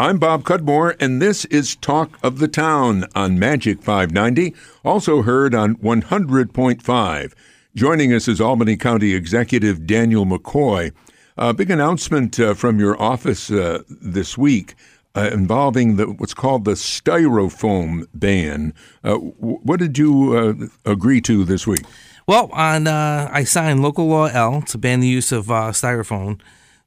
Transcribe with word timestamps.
I'm 0.00 0.16
Bob 0.16 0.44
Cudmore, 0.44 0.96
and 0.98 1.20
this 1.20 1.44
is 1.44 1.76
Talk 1.76 2.18
of 2.22 2.38
the 2.38 2.48
Town 2.48 3.04
on 3.14 3.38
Magic 3.38 3.82
590, 3.82 4.54
also 4.82 5.20
heard 5.20 5.54
on 5.54 5.76
100.5. 5.76 7.32
Joining 7.74 8.14
us 8.14 8.26
is 8.26 8.40
Albany 8.40 8.78
County 8.78 9.12
Executive 9.12 9.86
Daniel 9.86 10.24
McCoy. 10.24 10.92
A 11.36 11.52
big 11.52 11.70
announcement 11.70 12.40
uh, 12.40 12.54
from 12.54 12.78
your 12.78 12.98
office 12.98 13.50
uh, 13.50 13.82
this 13.90 14.38
week 14.38 14.74
uh, 15.14 15.28
involving 15.34 15.96
the, 15.96 16.06
what's 16.06 16.32
called 16.32 16.64
the 16.64 16.76
styrofoam 16.76 18.06
ban. 18.14 18.72
Uh, 19.04 19.16
what 19.16 19.78
did 19.78 19.98
you 19.98 20.32
uh, 20.34 20.90
agree 20.90 21.20
to 21.20 21.44
this 21.44 21.66
week? 21.66 21.84
Well, 22.26 22.48
on 22.54 22.88
I 22.88 23.44
signed 23.44 23.82
local 23.82 24.06
law 24.06 24.28
L 24.28 24.62
to 24.62 24.78
ban 24.78 25.00
the 25.00 25.08
use 25.08 25.30
of 25.30 25.48
styrofoam 25.48 26.40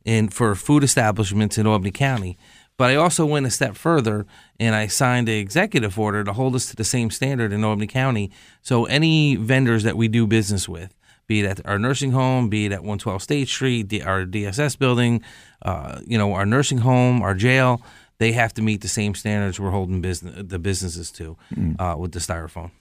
in 0.03 0.29
for 0.29 0.55
food 0.55 0.83
establishments 0.83 1.59
in 1.59 1.67
Albany 1.67 1.91
County. 1.91 2.39
But 2.77 2.89
I 2.89 2.95
also 2.95 3.25
went 3.25 3.45
a 3.45 3.51
step 3.51 3.75
further 3.75 4.25
and 4.59 4.75
I 4.75 4.87
signed 4.87 5.29
an 5.29 5.35
executive 5.35 5.99
order 5.99 6.23
to 6.23 6.33
hold 6.33 6.55
us 6.55 6.67
to 6.67 6.75
the 6.75 6.83
same 6.83 7.11
standard 7.11 7.53
in 7.53 7.63
Albany 7.63 7.87
County. 7.87 8.31
So 8.61 8.85
any 8.85 9.35
vendors 9.35 9.83
that 9.83 9.95
we 9.95 10.07
do 10.07 10.25
business 10.25 10.67
with, 10.67 10.95
be 11.27 11.41
it 11.41 11.45
at 11.45 11.65
our 11.65 11.79
nursing 11.79 12.11
home, 12.11 12.49
be 12.49 12.65
it 12.65 12.71
at 12.71 12.79
112 12.79 13.21
State 13.21 13.47
Street, 13.47 14.03
our 14.03 14.25
DSS 14.25 14.77
building, 14.77 15.21
uh, 15.61 16.01
you 16.05 16.17
know, 16.17 16.33
our 16.33 16.45
nursing 16.45 16.79
home, 16.79 17.21
our 17.21 17.35
jail, 17.35 17.81
they 18.17 18.31
have 18.31 18.53
to 18.53 18.61
meet 18.61 18.81
the 18.81 18.87
same 18.87 19.15
standards 19.15 19.59
we're 19.59 19.71
holding 19.71 20.01
business 20.01 20.43
the 20.47 20.59
businesses 20.59 21.11
to 21.11 21.37
mm. 21.53 21.79
uh, 21.79 21.97
with 21.97 22.11
the 22.11 22.19
styrofoam. 22.19 22.71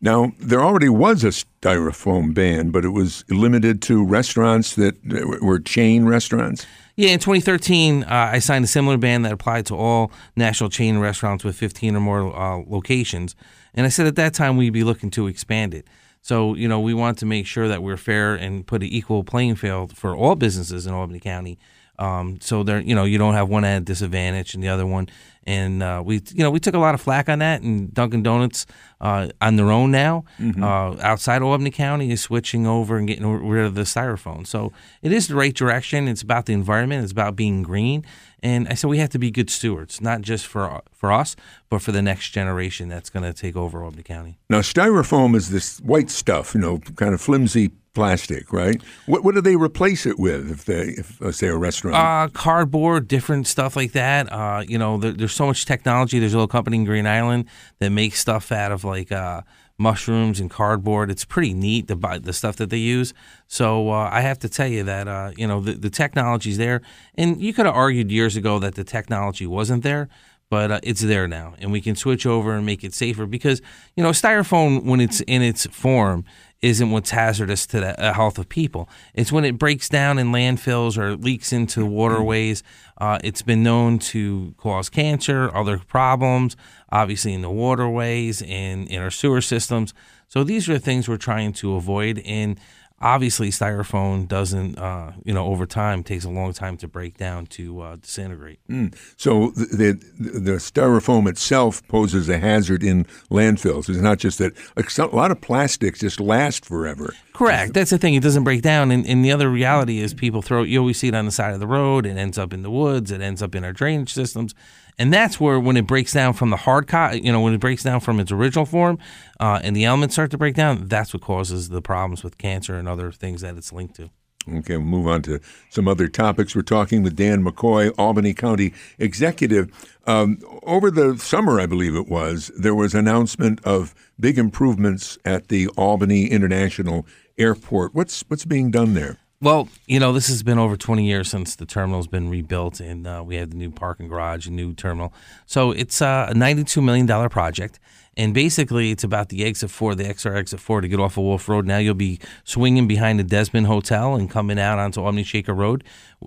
Now, 0.00 0.32
there 0.38 0.60
already 0.60 0.88
was 0.88 1.22
a 1.22 1.28
styrofoam 1.28 2.34
ban, 2.34 2.70
but 2.70 2.84
it 2.84 2.90
was 2.90 3.24
limited 3.28 3.80
to 3.82 4.04
restaurants 4.04 4.74
that 4.74 4.96
were 5.40 5.60
chain 5.60 6.06
restaurants. 6.06 6.66
Yeah, 6.96 7.10
in 7.10 7.20
2013, 7.20 8.02
uh, 8.02 8.06
I 8.32 8.38
signed 8.40 8.64
a 8.64 8.68
similar 8.68 8.98
ban 8.98 9.22
that 9.22 9.32
applied 9.32 9.64
to 9.66 9.76
all 9.76 10.12
national 10.36 10.70
chain 10.70 10.98
restaurants 10.98 11.44
with 11.44 11.56
15 11.56 11.96
or 11.96 12.00
more 12.00 12.36
uh, 12.36 12.62
locations. 12.66 13.34
And 13.74 13.86
I 13.86 13.88
said 13.88 14.06
at 14.06 14.16
that 14.16 14.34
time 14.34 14.56
we'd 14.56 14.70
be 14.70 14.84
looking 14.84 15.10
to 15.12 15.26
expand 15.26 15.72
it. 15.72 15.86
So, 16.20 16.54
you 16.54 16.68
know, 16.68 16.80
we 16.80 16.94
want 16.94 17.18
to 17.18 17.26
make 17.26 17.46
sure 17.46 17.66
that 17.66 17.82
we're 17.82 17.96
fair 17.96 18.34
and 18.34 18.66
put 18.66 18.82
an 18.82 18.88
equal 18.88 19.24
playing 19.24 19.56
field 19.56 19.96
for 19.96 20.14
all 20.14 20.34
businesses 20.34 20.86
in 20.86 20.94
Albany 20.94 21.18
County. 21.18 21.58
Um, 22.02 22.40
so 22.40 22.64
there, 22.64 22.80
you 22.80 22.96
know, 22.96 23.04
you 23.04 23.16
don't 23.16 23.34
have 23.34 23.48
one 23.48 23.64
at 23.64 23.78
a 23.78 23.80
disadvantage 23.80 24.54
and 24.54 24.62
the 24.62 24.68
other 24.68 24.86
one. 24.86 25.08
And 25.44 25.82
uh, 25.82 26.02
we, 26.04 26.16
you 26.32 26.42
know, 26.42 26.50
we 26.50 26.58
took 26.58 26.74
a 26.74 26.78
lot 26.78 26.94
of 26.94 27.00
flack 27.00 27.28
on 27.28 27.38
that. 27.38 27.62
And 27.62 27.94
Dunkin' 27.94 28.24
Donuts 28.24 28.66
uh, 29.00 29.28
on 29.40 29.54
their 29.56 29.70
own 29.70 29.92
now, 29.92 30.24
mm-hmm. 30.38 30.62
uh, 30.62 30.96
outside 31.00 31.42
of 31.42 31.48
Albany 31.48 31.70
County, 31.70 32.10
is 32.10 32.20
switching 32.20 32.66
over 32.66 32.96
and 32.96 33.06
getting 33.06 33.26
rid 33.26 33.64
of 33.64 33.74
the 33.74 33.82
styrofoam. 33.82 34.46
So 34.46 34.72
it 35.00 35.12
is 35.12 35.28
the 35.28 35.36
right 35.36 35.54
direction. 35.54 36.08
It's 36.08 36.22
about 36.22 36.46
the 36.46 36.52
environment. 36.52 37.04
It's 37.04 37.12
about 37.12 37.36
being 37.36 37.62
green. 37.62 38.04
And 38.42 38.66
I 38.68 38.74
said 38.74 38.90
we 38.90 38.98
have 38.98 39.10
to 39.10 39.20
be 39.20 39.30
good 39.30 39.50
stewards, 39.50 40.00
not 40.00 40.22
just 40.22 40.46
for 40.46 40.82
for 40.92 41.12
us, 41.12 41.36
but 41.70 41.82
for 41.82 41.92
the 41.92 42.02
next 42.02 42.30
generation 42.30 42.88
that's 42.88 43.10
going 43.10 43.22
to 43.22 43.32
take 43.32 43.54
over 43.56 43.84
Albany 43.84 44.02
County. 44.02 44.38
Now, 44.50 44.60
styrofoam 44.60 45.36
is 45.36 45.50
this 45.50 45.78
white 45.78 46.10
stuff, 46.10 46.54
you 46.54 46.60
know, 46.60 46.78
kind 46.96 47.14
of 47.14 47.20
flimsy 47.20 47.70
plastic, 47.94 48.52
right? 48.52 48.80
What 49.06 49.24
what 49.24 49.34
do 49.34 49.40
they 49.40 49.56
replace 49.56 50.06
it 50.06 50.18
with 50.18 50.50
if 50.50 50.64
they 50.64 50.96
if 50.98 51.34
say 51.34 51.48
a 51.48 51.56
restaurant? 51.56 51.96
Uh, 51.96 52.32
cardboard, 52.32 53.08
different 53.08 53.46
stuff 53.46 53.76
like 53.76 53.92
that. 53.92 54.32
Uh, 54.32 54.62
you 54.66 54.78
know, 54.78 54.98
there, 54.98 55.12
there's 55.12 55.34
so 55.34 55.46
much 55.46 55.66
technology. 55.66 56.18
There's 56.18 56.34
a 56.34 56.36
little 56.36 56.48
company 56.48 56.78
in 56.78 56.84
Green 56.84 57.06
Island 57.06 57.46
that 57.78 57.90
makes 57.90 58.20
stuff 58.20 58.50
out 58.52 58.72
of 58.72 58.84
like 58.84 59.12
uh, 59.12 59.42
mushrooms 59.78 60.40
and 60.40 60.50
cardboard. 60.50 61.10
It's 61.10 61.24
pretty 61.24 61.52
neat 61.54 61.88
the 61.88 62.20
the 62.22 62.32
stuff 62.32 62.56
that 62.56 62.70
they 62.70 62.78
use. 62.78 63.12
So 63.46 63.90
uh, 63.90 64.08
I 64.10 64.20
have 64.20 64.38
to 64.40 64.48
tell 64.48 64.68
you 64.68 64.82
that 64.84 65.08
uh, 65.08 65.32
you 65.36 65.46
know 65.46 65.60
the 65.60 65.72
the 65.72 65.90
technology's 65.90 66.58
there, 66.58 66.82
and 67.16 67.40
you 67.40 67.52
could 67.52 67.66
have 67.66 67.74
argued 67.74 68.10
years 68.10 68.36
ago 68.36 68.58
that 68.58 68.74
the 68.74 68.84
technology 68.84 69.46
wasn't 69.46 69.82
there 69.82 70.08
but 70.52 70.70
uh, 70.70 70.80
it's 70.82 71.00
there 71.00 71.26
now, 71.26 71.54
and 71.60 71.72
we 71.72 71.80
can 71.80 71.96
switch 71.96 72.26
over 72.26 72.52
and 72.52 72.66
make 72.66 72.84
it 72.84 72.92
safer 72.92 73.24
because 73.24 73.62
you 73.96 74.02
know 74.02 74.10
styrofoam 74.10 74.84
when 74.84 75.00
it's 75.00 75.22
in 75.22 75.40
its 75.40 75.64
form 75.68 76.26
isn't 76.62 76.92
what's 76.92 77.10
hazardous 77.10 77.66
to 77.66 77.80
the 77.80 78.00
uh, 78.00 78.14
health 78.14 78.38
of 78.38 78.48
people. 78.48 78.88
It's 79.14 79.32
when 79.32 79.44
it 79.44 79.58
breaks 79.58 79.88
down 79.88 80.18
in 80.18 80.28
landfills 80.28 80.96
or 80.96 81.16
leaks 81.16 81.52
into 81.52 81.84
waterways. 81.84 82.62
Uh, 82.98 83.18
it's 83.24 83.42
been 83.42 83.64
known 83.64 83.98
to 83.98 84.54
cause 84.58 84.88
cancer, 84.88 85.54
other 85.54 85.78
problems, 85.78 86.56
obviously 86.90 87.34
in 87.34 87.42
the 87.42 87.50
waterways 87.50 88.42
and 88.42 88.88
in 88.88 89.02
our 89.02 89.10
sewer 89.10 89.40
systems. 89.40 89.92
So 90.28 90.44
these 90.44 90.68
are 90.68 90.74
the 90.74 90.78
things 90.78 91.08
we're 91.08 91.16
trying 91.16 91.52
to 91.54 91.74
avoid. 91.74 92.22
And 92.24 92.58
obviously 93.02 93.50
styrofoam 93.50 94.26
doesn't 94.26 94.78
uh, 94.78 95.12
you 95.24 95.34
know 95.34 95.46
over 95.46 95.66
time 95.66 96.02
takes 96.02 96.24
a 96.24 96.30
long 96.30 96.52
time 96.52 96.76
to 96.78 96.88
break 96.88 97.18
down 97.18 97.46
to 97.46 97.80
uh, 97.80 97.96
disintegrate. 97.96 98.60
Mm. 98.68 98.94
so 99.16 99.50
the, 99.50 99.98
the, 100.18 100.38
the 100.38 100.52
styrofoam 100.52 101.28
itself 101.28 101.86
poses 101.88 102.28
a 102.28 102.38
hazard 102.38 102.82
in 102.82 103.04
landfills. 103.30 103.88
It's 103.88 103.98
not 103.98 104.18
just 104.18 104.38
that 104.38 104.52
a 104.76 105.16
lot 105.16 105.30
of 105.30 105.40
plastics 105.40 106.00
just 106.00 106.20
last 106.20 106.64
forever. 106.64 107.14
Correct. 107.32 107.74
That's 107.74 107.90
the 107.90 107.98
thing. 107.98 108.14
It 108.14 108.22
doesn't 108.22 108.44
break 108.44 108.62
down. 108.62 108.90
And, 108.90 109.06
and 109.06 109.24
the 109.24 109.32
other 109.32 109.50
reality 109.50 109.98
is 110.00 110.14
people 110.14 110.42
throw 110.42 110.62
you 110.62 110.78
always 110.78 110.98
see 110.98 111.08
it 111.08 111.14
on 111.14 111.26
the 111.26 111.32
side 111.32 111.54
of 111.54 111.60
the 111.60 111.66
road. 111.66 112.06
It 112.06 112.16
ends 112.16 112.38
up 112.38 112.52
in 112.52 112.62
the 112.62 112.70
woods. 112.70 113.10
It 113.10 113.20
ends 113.20 113.42
up 113.42 113.54
in 113.54 113.64
our 113.64 113.72
drainage 113.72 114.12
systems 114.12 114.54
and 115.02 115.12
that's 115.12 115.40
where 115.40 115.58
when 115.58 115.76
it 115.76 115.84
breaks 115.84 116.12
down 116.12 116.32
from 116.32 116.50
the 116.50 116.56
hard 116.56 116.88
you 117.14 117.32
know, 117.32 117.40
when 117.40 117.52
it 117.52 117.58
breaks 117.58 117.82
down 117.82 117.98
from 117.98 118.20
its 118.20 118.30
original 118.30 118.64
form, 118.64 119.00
uh, 119.40 119.58
and 119.60 119.74
the 119.74 119.84
elements 119.84 120.14
start 120.14 120.30
to 120.30 120.38
break 120.38 120.54
down, 120.54 120.86
that's 120.86 121.12
what 121.12 121.24
causes 121.24 121.70
the 121.70 121.82
problems 121.82 122.22
with 122.22 122.38
cancer 122.38 122.76
and 122.76 122.88
other 122.88 123.10
things 123.10 123.40
that 123.40 123.56
it's 123.56 123.72
linked 123.72 123.96
to. 123.96 124.10
Okay, 124.48 124.76
we'll 124.76 124.86
move 124.86 125.08
on 125.08 125.22
to 125.22 125.40
some 125.70 125.88
other 125.88 126.06
topics. 126.06 126.54
We're 126.54 126.62
talking 126.62 127.02
with 127.02 127.16
Dan 127.16 127.44
McCoy, 127.44 127.92
Albany 127.98 128.32
County 128.32 128.74
Executive. 129.00 129.72
Um, 130.06 130.38
over 130.62 130.88
the 130.88 131.18
summer, 131.18 131.58
I 131.58 131.66
believe 131.66 131.96
it 131.96 132.06
was, 132.08 132.52
there 132.56 132.74
was 132.74 132.94
announcement 132.94 133.58
of 133.64 133.96
big 134.20 134.38
improvements 134.38 135.18
at 135.24 135.48
the 135.48 135.66
Albany 135.70 136.26
International 136.26 137.08
Airport. 137.36 137.92
What's 137.92 138.22
what's 138.28 138.44
being 138.44 138.70
done 138.70 138.94
there? 138.94 139.18
Well, 139.42 139.68
you 139.88 139.98
know, 139.98 140.12
this 140.12 140.28
has 140.28 140.44
been 140.44 140.60
over 140.60 140.76
20 140.76 141.04
years 141.04 141.28
since 141.28 141.56
the 141.56 141.66
terminal's 141.66 142.06
been 142.06 142.30
rebuilt, 142.30 142.78
and 142.78 143.04
uh, 143.08 143.24
we 143.26 143.34
have 143.34 143.50
the 143.50 143.56
new 143.56 143.72
parking 143.72 144.06
garage, 144.06 144.46
a 144.46 144.52
new 144.52 144.72
terminal. 144.72 145.12
So 145.46 145.72
it's 145.72 146.00
uh, 146.00 146.28
a 146.30 146.32
$92 146.32 146.80
million 146.80 147.28
project. 147.28 147.80
And 148.16 148.32
basically, 148.34 148.92
it's 148.92 149.02
about 149.02 149.30
the 149.30 149.44
exit 149.44 149.70
four, 149.70 149.96
the 149.96 150.04
XR 150.04 150.36
exit 150.36 150.60
four 150.60 150.80
to 150.80 150.86
get 150.86 151.00
off 151.00 151.16
of 151.16 151.24
Wolf 151.24 151.48
Road. 151.48 151.66
Now 151.66 151.78
you'll 151.78 151.94
be 151.94 152.20
swinging 152.44 152.86
behind 152.86 153.18
the 153.18 153.24
Desmond 153.24 153.66
Hotel 153.66 154.14
and 154.14 154.30
coming 154.30 154.60
out 154.60 154.78
onto 154.78 155.00
Albany 155.00 155.24
Shaker 155.24 155.54
Road 155.54 155.82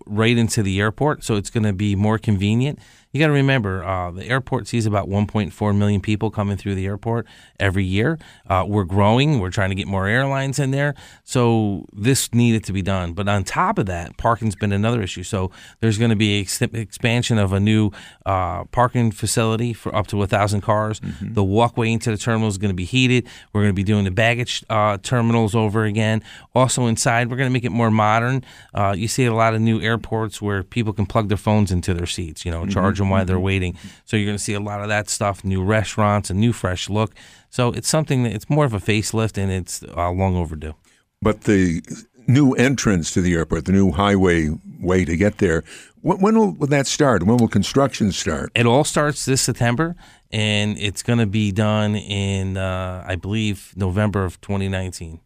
right 0.06 0.38
into 0.38 0.62
the 0.62 0.82
airport. 0.82 1.24
So 1.24 1.36
it's 1.36 1.50
going 1.50 1.64
to 1.64 1.74
be 1.74 1.96
more 1.96 2.18
convenient 2.18 2.80
you 3.16 3.22
got 3.22 3.28
to 3.28 3.34
remember 3.34 3.82
uh, 3.82 4.12
the 4.12 4.26
airport 4.26 4.68
sees 4.68 4.86
about 4.86 5.08
1.4 5.08 5.78
million 5.78 6.02
people 6.02 6.30
coming 6.30 6.58
through 6.58 6.76
the 6.76 6.86
airport 6.86 7.26
every 7.58 7.86
year. 7.86 8.20
Uh, 8.50 8.66
we're 8.68 8.84
growing. 8.84 9.40
We're 9.40 9.52
trying 9.52 9.70
to 9.70 9.76
get 9.76 9.88
more 9.88 10.06
airlines 10.06 10.60
in 10.60 10.72
there. 10.72 10.96
So 11.24 11.86
this 11.94 12.34
needed 12.34 12.66
to 12.66 12.74
be 12.74 12.82
done. 12.82 13.14
But 13.14 13.30
on 13.30 13.46
top 13.46 13.78
of 13.78 13.86
that, 13.86 14.18
parking's 14.18 14.58
been 14.58 14.74
another 14.74 15.02
issue. 15.02 15.24
So 15.24 15.50
there's 15.80 15.98
going 15.98 16.10
to 16.10 16.18
be 16.18 16.42
ex- 16.42 16.62
expansion 16.62 17.38
of 17.38 17.54
a 17.54 17.60
new 17.62 17.92
uh, 18.26 18.66
parking 18.66 19.12
facility 19.12 19.72
for 19.72 19.96
up 19.96 20.08
to 20.08 20.22
a 20.22 20.28
thousand 20.28 20.60
cars. 20.60 21.00
Mm-hmm. 21.00 21.36
The 21.36 21.44
walkway 21.46 21.94
into 21.94 22.12
the 22.12 22.18
terminal 22.18 22.50
is 22.50 22.58
going 22.58 22.72
to 22.72 22.76
be 22.76 22.84
heated. 22.84 23.30
We're 23.54 23.62
going 23.62 23.72
to 23.72 23.74
be 23.74 23.86
doing 23.86 24.04
the 24.04 24.12
baggage 24.12 24.66
uh, 24.70 24.98
terminals 24.98 25.56
over 25.56 25.86
again. 25.86 26.22
Also 26.54 26.86
inside, 26.88 27.32
we're 27.32 27.38
going 27.38 27.50
to 27.50 27.54
make 27.54 27.64
it 27.64 27.72
more 27.72 27.92
modern. 27.92 28.44
Uh, 28.74 28.94
you 28.98 29.08
see 29.08 29.24
a 29.24 29.34
lot 29.34 29.54
of 29.54 29.62
new 29.62 29.80
airports 29.80 30.42
where 30.42 30.64
people 30.64 30.92
can 30.92 31.06
plug 31.06 31.30
their 31.30 31.38
phones 31.38 31.72
into 31.72 31.94
their 31.94 32.06
seats. 32.06 32.44
You 32.44 32.52
know, 32.52 32.64
mm-hmm. 32.64 32.72
charge 32.72 32.98
them 32.98 33.05
why 33.10 33.24
they're 33.24 33.36
mm-hmm. 33.36 33.46
waiting. 33.46 33.78
So 34.06 34.18
you're 34.18 34.26
going 34.26 34.38
to 34.38 34.44
see 34.44 34.54
a 34.54 34.60
lot 34.60 34.82
of 34.82 34.88
that 34.90 35.10
stuff, 35.10 35.44
new 35.44 35.64
restaurants, 35.64 36.30
a 36.30 36.34
new 36.34 36.54
fresh 36.54 36.90
look. 36.90 37.14
So 37.50 37.70
it's 37.72 37.88
something 37.88 38.24
that 38.24 38.34
it's 38.34 38.50
more 38.50 38.66
of 38.66 38.74
a 38.74 38.80
facelift 38.80 39.38
and 39.38 39.52
it's 39.52 39.84
uh, 39.84 40.12
long 40.12 40.36
overdue. 40.36 40.76
But 41.22 41.42
the 41.42 41.82
new 42.28 42.54
entrance 42.54 43.12
to 43.14 43.22
the 43.22 43.34
airport, 43.34 43.66
the 43.66 43.72
new 43.72 43.92
highway 43.92 44.50
way 44.80 45.06
to 45.06 45.16
get 45.16 45.38
there, 45.38 45.64
when, 46.02 46.20
when 46.20 46.38
will, 46.38 46.52
will 46.52 46.68
that 46.68 46.88
start? 46.88 47.24
When 47.24 47.38
will 47.38 47.48
construction 47.48 48.12
start? 48.12 48.52
It 48.56 48.66
all 48.66 48.84
starts 48.84 49.26
this 49.26 49.42
September, 49.42 49.96
and 50.32 50.78
it's 50.78 51.02
going 51.02 51.20
to 51.20 51.26
be 51.26 51.52
done 51.52 51.96
in, 51.96 52.58
uh, 52.58 53.04
I 53.08 53.16
believe, 53.16 53.74
November 53.76 54.24
of 54.24 54.40
2019. 54.42 55.20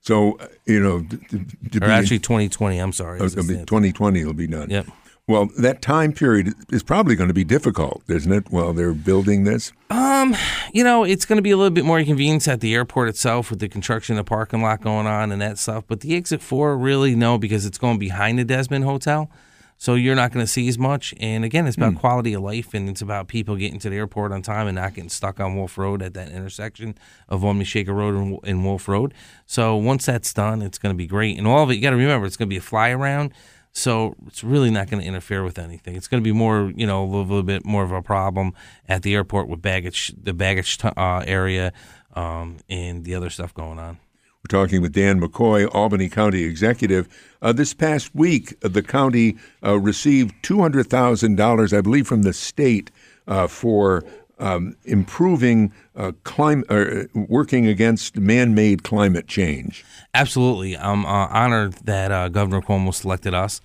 So, 0.00 0.36
uh, 0.38 0.48
you 0.66 0.80
know, 0.80 1.02
to, 1.02 1.44
to 1.70 1.86
or 1.86 1.90
actually 1.90 2.18
2020, 2.18 2.78
I'm 2.78 2.92
sorry. 2.92 3.20
Oh, 3.20 3.26
it'll 3.26 3.42
be 3.42 3.54
2020 3.54 4.20
it'll 4.20 4.34
be 4.34 4.46
done. 4.46 4.68
Yep. 4.68 4.86
Well, 5.26 5.48
that 5.56 5.80
time 5.80 6.12
period 6.12 6.52
is 6.70 6.82
probably 6.82 7.14
going 7.14 7.28
to 7.28 7.34
be 7.34 7.44
difficult, 7.44 8.02
isn't 8.08 8.30
it? 8.30 8.50
While 8.50 8.74
they're 8.74 8.92
building 8.92 9.44
this. 9.44 9.72
Um, 9.88 10.36
you 10.70 10.84
know, 10.84 11.02
it's 11.02 11.24
going 11.24 11.38
to 11.38 11.42
be 11.42 11.50
a 11.50 11.56
little 11.56 11.70
bit 11.70 11.86
more 11.86 11.98
inconvenience 11.98 12.46
at 12.46 12.60
the 12.60 12.74
airport 12.74 13.08
itself 13.08 13.48
with 13.48 13.58
the 13.58 13.68
construction 13.68 14.18
of 14.18 14.26
the 14.26 14.28
parking 14.28 14.60
lot 14.60 14.82
going 14.82 15.06
on 15.06 15.32
and 15.32 15.40
that 15.40 15.58
stuff. 15.58 15.84
But 15.86 16.00
the 16.00 16.14
exit 16.14 16.42
four, 16.42 16.76
really 16.76 17.14
no, 17.14 17.38
because 17.38 17.64
it's 17.64 17.78
going 17.78 17.98
behind 17.98 18.38
the 18.38 18.44
Desmond 18.44 18.84
Hotel, 18.84 19.30
so 19.78 19.94
you're 19.94 20.14
not 20.14 20.30
going 20.30 20.44
to 20.44 20.50
see 20.50 20.68
as 20.68 20.78
much. 20.78 21.14
And 21.18 21.42
again, 21.42 21.66
it's 21.66 21.78
about 21.78 21.94
mm. 21.94 22.00
quality 22.00 22.34
of 22.34 22.42
life, 22.42 22.74
and 22.74 22.86
it's 22.90 23.00
about 23.00 23.26
people 23.26 23.56
getting 23.56 23.78
to 23.78 23.88
the 23.88 23.96
airport 23.96 24.30
on 24.30 24.42
time 24.42 24.66
and 24.66 24.74
not 24.76 24.92
getting 24.92 25.08
stuck 25.08 25.40
on 25.40 25.56
Wolf 25.56 25.78
Road 25.78 26.02
at 26.02 26.12
that 26.12 26.32
intersection 26.32 26.98
of 27.30 27.42
Albany 27.42 27.64
Shaker 27.64 27.94
Road 27.94 28.14
and, 28.14 28.38
and 28.44 28.62
Wolf 28.62 28.88
Road. 28.88 29.14
So 29.46 29.74
once 29.76 30.04
that's 30.04 30.34
done, 30.34 30.60
it's 30.60 30.76
going 30.76 30.94
to 30.94 30.98
be 30.98 31.06
great. 31.06 31.38
And 31.38 31.46
all 31.46 31.62
of 31.62 31.70
it, 31.70 31.76
you 31.76 31.80
got 31.80 31.90
to 31.90 31.96
remember, 31.96 32.26
it's 32.26 32.36
going 32.36 32.48
to 32.48 32.54
be 32.54 32.58
a 32.58 32.62
fly 32.62 32.90
around. 32.90 33.32
So 33.76 34.14
it's 34.28 34.44
really 34.44 34.70
not 34.70 34.88
going 34.88 35.02
to 35.02 35.06
interfere 35.06 35.42
with 35.42 35.58
anything. 35.58 35.96
It's 35.96 36.06
going 36.06 36.22
to 36.22 36.24
be 36.24 36.32
more, 36.32 36.72
you 36.76 36.86
know, 36.86 37.02
a 37.02 37.06
little, 37.06 37.22
little, 37.22 37.42
bit 37.42 37.64
more 37.64 37.82
of 37.82 37.90
a 37.90 38.02
problem 38.02 38.54
at 38.88 39.02
the 39.02 39.14
airport 39.14 39.48
with 39.48 39.60
baggage, 39.60 40.14
the 40.16 40.32
baggage 40.32 40.78
uh, 40.84 41.24
area, 41.26 41.72
um, 42.14 42.58
and 42.70 43.04
the 43.04 43.16
other 43.16 43.30
stuff 43.30 43.52
going 43.52 43.80
on. 43.80 43.98
We're 44.44 44.60
talking 44.60 44.80
with 44.80 44.92
Dan 44.92 45.20
McCoy, 45.20 45.68
Albany 45.74 46.08
County 46.08 46.44
Executive. 46.44 47.08
Uh, 47.42 47.52
this 47.52 47.74
past 47.74 48.14
week, 48.14 48.54
uh, 48.62 48.68
the 48.68 48.82
county 48.82 49.36
uh, 49.64 49.78
received 49.80 50.34
$200,000, 50.44 51.76
I 51.76 51.80
believe, 51.80 52.06
from 52.06 52.22
the 52.22 52.32
state 52.32 52.92
uh, 53.26 53.48
for 53.48 54.04
um, 54.38 54.76
improving 54.84 55.72
uh, 55.96 56.12
climate, 56.24 56.66
uh, 56.70 57.04
working 57.14 57.66
against 57.66 58.16
man-made 58.16 58.82
climate 58.82 59.26
change. 59.26 59.84
Absolutely, 60.12 60.76
I'm 60.76 61.04
uh, 61.06 61.28
honored 61.28 61.74
that 61.84 62.10
uh, 62.10 62.28
Governor 62.28 62.60
Cuomo 62.60 62.92
selected 62.92 63.34
us 63.34 63.60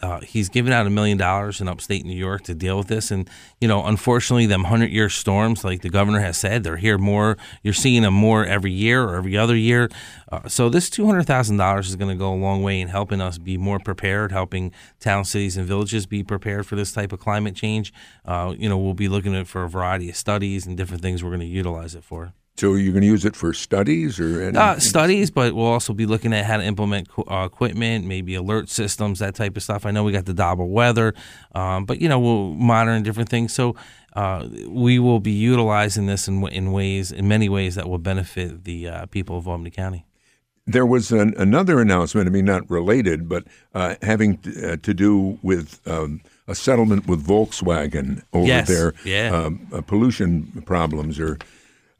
uh, 0.00 0.20
he's 0.20 0.48
given 0.48 0.72
out 0.72 0.86
a 0.86 0.90
million 0.90 1.18
dollars 1.18 1.60
in 1.60 1.68
upstate 1.68 2.04
New 2.04 2.16
York 2.16 2.42
to 2.44 2.54
deal 2.54 2.78
with 2.78 2.88
this. 2.88 3.10
And, 3.10 3.28
you 3.60 3.68
know, 3.68 3.84
unfortunately, 3.84 4.46
them 4.46 4.62
100 4.62 4.90
year 4.90 5.10
storms, 5.10 5.64
like 5.64 5.82
the 5.82 5.90
governor 5.90 6.20
has 6.20 6.38
said, 6.38 6.64
they're 6.64 6.78
here 6.78 6.96
more. 6.96 7.36
You're 7.62 7.74
seeing 7.74 8.02
them 8.02 8.14
more 8.14 8.46
every 8.46 8.72
year 8.72 9.02
or 9.04 9.16
every 9.16 9.36
other 9.36 9.54
year. 9.54 9.90
Uh, 10.30 10.48
so 10.48 10.70
this 10.70 10.88
$200,000 10.88 11.80
is 11.80 11.96
going 11.96 12.10
to 12.10 12.16
go 12.16 12.32
a 12.32 12.34
long 12.34 12.62
way 12.62 12.80
in 12.80 12.88
helping 12.88 13.20
us 13.20 13.36
be 13.36 13.58
more 13.58 13.78
prepared, 13.78 14.32
helping 14.32 14.72
towns, 14.98 15.30
cities, 15.30 15.58
and 15.58 15.66
villages 15.66 16.06
be 16.06 16.22
prepared 16.22 16.66
for 16.66 16.74
this 16.74 16.92
type 16.92 17.12
of 17.12 17.20
climate 17.20 17.54
change. 17.54 17.92
Uh, 18.24 18.54
you 18.56 18.68
know, 18.68 18.78
we'll 18.78 18.94
be 18.94 19.08
looking 19.08 19.36
at 19.36 19.46
for 19.46 19.64
a 19.64 19.68
variety 19.68 20.08
of 20.08 20.16
studies 20.16 20.66
and 20.66 20.76
different 20.76 21.02
things 21.02 21.22
we're 21.22 21.30
going 21.30 21.40
to 21.40 21.46
utilize 21.46 21.94
it 21.94 22.02
for. 22.02 22.32
So 22.56 22.74
you're 22.74 22.92
going 22.92 23.02
to 23.02 23.08
use 23.08 23.24
it 23.24 23.34
for 23.34 23.54
studies 23.54 24.20
or 24.20 24.56
uh, 24.56 24.78
studies, 24.78 25.30
but 25.30 25.54
we'll 25.54 25.66
also 25.66 25.94
be 25.94 26.04
looking 26.04 26.34
at 26.34 26.44
how 26.44 26.58
to 26.58 26.62
implement 26.62 27.08
uh, 27.16 27.48
equipment, 27.50 28.04
maybe 28.04 28.34
alert 28.34 28.68
systems, 28.68 29.20
that 29.20 29.34
type 29.34 29.56
of 29.56 29.62
stuff. 29.62 29.86
I 29.86 29.90
know 29.90 30.04
we 30.04 30.12
got 30.12 30.26
the 30.26 30.34
Doppler 30.34 30.68
weather, 30.68 31.14
um, 31.54 31.86
but 31.86 32.00
you 32.00 32.08
know 32.08 32.20
we'll 32.20 32.52
monitor 32.52 33.02
different 33.02 33.30
things. 33.30 33.54
So 33.54 33.74
uh, 34.12 34.48
we 34.68 34.98
will 34.98 35.18
be 35.18 35.32
utilizing 35.32 36.06
this 36.06 36.28
in, 36.28 36.46
in 36.48 36.72
ways, 36.72 37.10
in 37.10 37.26
many 37.26 37.48
ways, 37.48 37.74
that 37.76 37.88
will 37.88 37.98
benefit 37.98 38.64
the 38.64 38.86
uh, 38.86 39.06
people 39.06 39.38
of 39.38 39.48
Albany 39.48 39.70
County. 39.70 40.04
There 40.66 40.86
was 40.86 41.10
an, 41.10 41.34
another 41.38 41.80
announcement. 41.80 42.28
I 42.28 42.30
mean, 42.30 42.44
not 42.44 42.68
related, 42.70 43.28
but 43.28 43.44
uh, 43.74 43.96
having 44.02 44.38
to, 44.38 44.72
uh, 44.72 44.76
to, 44.76 44.94
do 44.94 45.38
with. 45.42 45.80
Um, 45.86 46.20
a 46.48 46.56
settlement 46.56 47.06
with 47.06 47.24
Volkswagen 47.24 48.22
over 48.32 48.46
yes. 48.46 48.68
their 48.68 48.94
yeah. 49.04 49.30
Um, 49.30 49.84
pollution 49.86 50.62
problems 50.66 51.20
or 51.20 51.38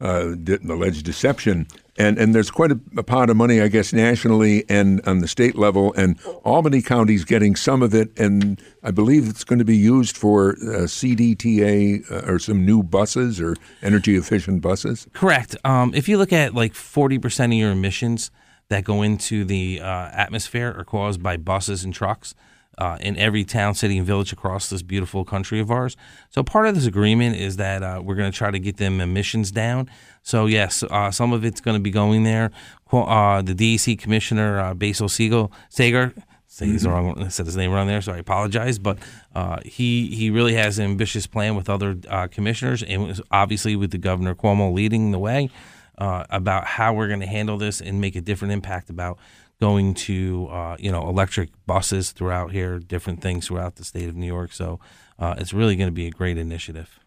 uh, 0.03 0.35
alleged 0.69 1.05
deception. 1.05 1.67
And, 1.97 2.17
and 2.17 2.35
there's 2.35 2.51
quite 2.51 2.71
a, 2.71 2.79
a, 2.97 3.03
pot 3.03 3.29
of 3.29 3.37
money, 3.37 3.61
I 3.61 3.67
guess, 3.67 3.93
nationally 3.93 4.65
and 4.67 4.99
on 5.07 5.19
the 5.19 5.27
state 5.27 5.55
level. 5.55 5.93
And 5.93 6.19
Albany 6.43 6.81
County's 6.81 7.23
getting 7.23 7.55
some 7.55 7.81
of 7.81 7.93
it. 7.93 8.17
And 8.19 8.61
I 8.81 8.91
believe 8.91 9.29
it's 9.29 9.43
going 9.43 9.59
to 9.59 9.65
be 9.65 9.77
used 9.77 10.17
for 10.17 10.51
uh, 10.51 10.87
CDTA 10.87 12.11
uh, 12.11 12.31
or 12.31 12.39
some 12.39 12.65
new 12.65 12.83
buses 12.83 13.39
or 13.39 13.55
energy 13.81 14.15
efficient 14.15 14.61
buses. 14.61 15.07
Correct. 15.13 15.55
Um, 15.63 15.93
if 15.93 16.09
you 16.09 16.17
look 16.17 16.33
at 16.33 16.53
like 16.53 16.73
40% 16.73 17.45
of 17.45 17.53
your 17.53 17.71
emissions 17.71 18.31
that 18.69 18.83
go 18.83 19.03
into 19.03 19.45
the 19.45 19.79
uh, 19.79 19.85
atmosphere 19.85 20.73
are 20.75 20.83
caused 20.83 21.21
by 21.21 21.37
buses 21.37 21.83
and 21.83 21.93
trucks 21.93 22.33
uh, 22.77 22.97
in 23.01 23.17
every 23.17 23.43
town, 23.43 23.75
city, 23.75 23.97
and 23.97 24.07
village 24.07 24.33
across 24.33 24.69
this 24.69 24.81
beautiful 24.81 25.23
country 25.23 25.59
of 25.59 25.69
ours. 25.69 25.95
So 26.29 26.43
part 26.43 26.67
of 26.67 26.75
this 26.75 26.85
agreement 26.85 27.35
is 27.35 27.57
that 27.57 27.83
uh, 27.83 28.01
we're 28.03 28.15
going 28.15 28.31
to 28.31 28.37
try 28.37 28.51
to 28.51 28.59
get 28.59 28.77
them 28.77 28.99
emissions 28.99 29.51
down. 29.51 29.89
So 30.23 30.45
yes, 30.45 30.83
uh, 30.83 31.11
some 31.11 31.33
of 31.33 31.45
it's 31.45 31.61
going 31.61 31.77
to 31.77 31.81
be 31.81 31.91
going 31.91 32.23
there. 32.23 32.51
Uh, 32.91 33.41
the 33.41 33.55
DEC 33.55 33.97
commissioner 33.97 34.59
uh, 34.59 34.73
Basil 34.73 35.09
Siegel 35.09 35.51
Sager. 35.69 36.13
Say 36.47 36.67
he's 36.67 36.83
mm-hmm. 36.83 36.91
wrong. 36.91 37.23
I 37.23 37.29
said 37.29 37.47
his 37.47 37.57
name 37.57 37.71
wrong 37.71 37.87
there, 37.87 38.01
so 38.01 38.13
I 38.13 38.17
apologize. 38.17 38.77
But 38.77 38.99
uh, 39.33 39.57
he 39.65 40.15
he 40.15 40.29
really 40.29 40.53
has 40.53 40.77
an 40.77 40.85
ambitious 40.85 41.25
plan 41.25 41.55
with 41.55 41.67
other 41.67 41.95
commissioners, 42.29 42.83
and 42.83 43.19
obviously 43.31 43.75
with 43.75 43.89
the 43.89 43.97
governor 43.97 44.35
Cuomo 44.35 44.71
leading 44.71 45.09
the 45.09 45.17
way 45.17 45.49
about 45.97 46.65
how 46.65 46.93
we're 46.93 47.07
going 47.07 47.21
to 47.21 47.25
handle 47.25 47.57
this 47.57 47.81
and 47.81 47.99
make 47.99 48.15
a 48.15 48.21
different 48.21 48.51
impact 48.51 48.91
about 48.91 49.17
going 49.63 49.93
to 49.93 50.49
uh, 50.51 50.75
you 50.77 50.91
know 50.91 51.07
electric 51.07 51.49
buses 51.65 52.11
throughout 52.11 52.51
here, 52.51 52.79
different 52.79 53.21
things 53.21 53.47
throughout 53.47 53.77
the 53.77 53.85
state 53.85 54.09
of 54.09 54.15
New 54.15 54.27
York. 54.27 54.51
So 54.51 54.81
uh, 55.17 55.35
it's 55.37 55.53
really 55.53 55.77
going 55.77 55.87
to 55.87 55.93
be 55.93 56.05
a 56.05 56.11
great 56.11 56.37
initiative. 56.37 56.99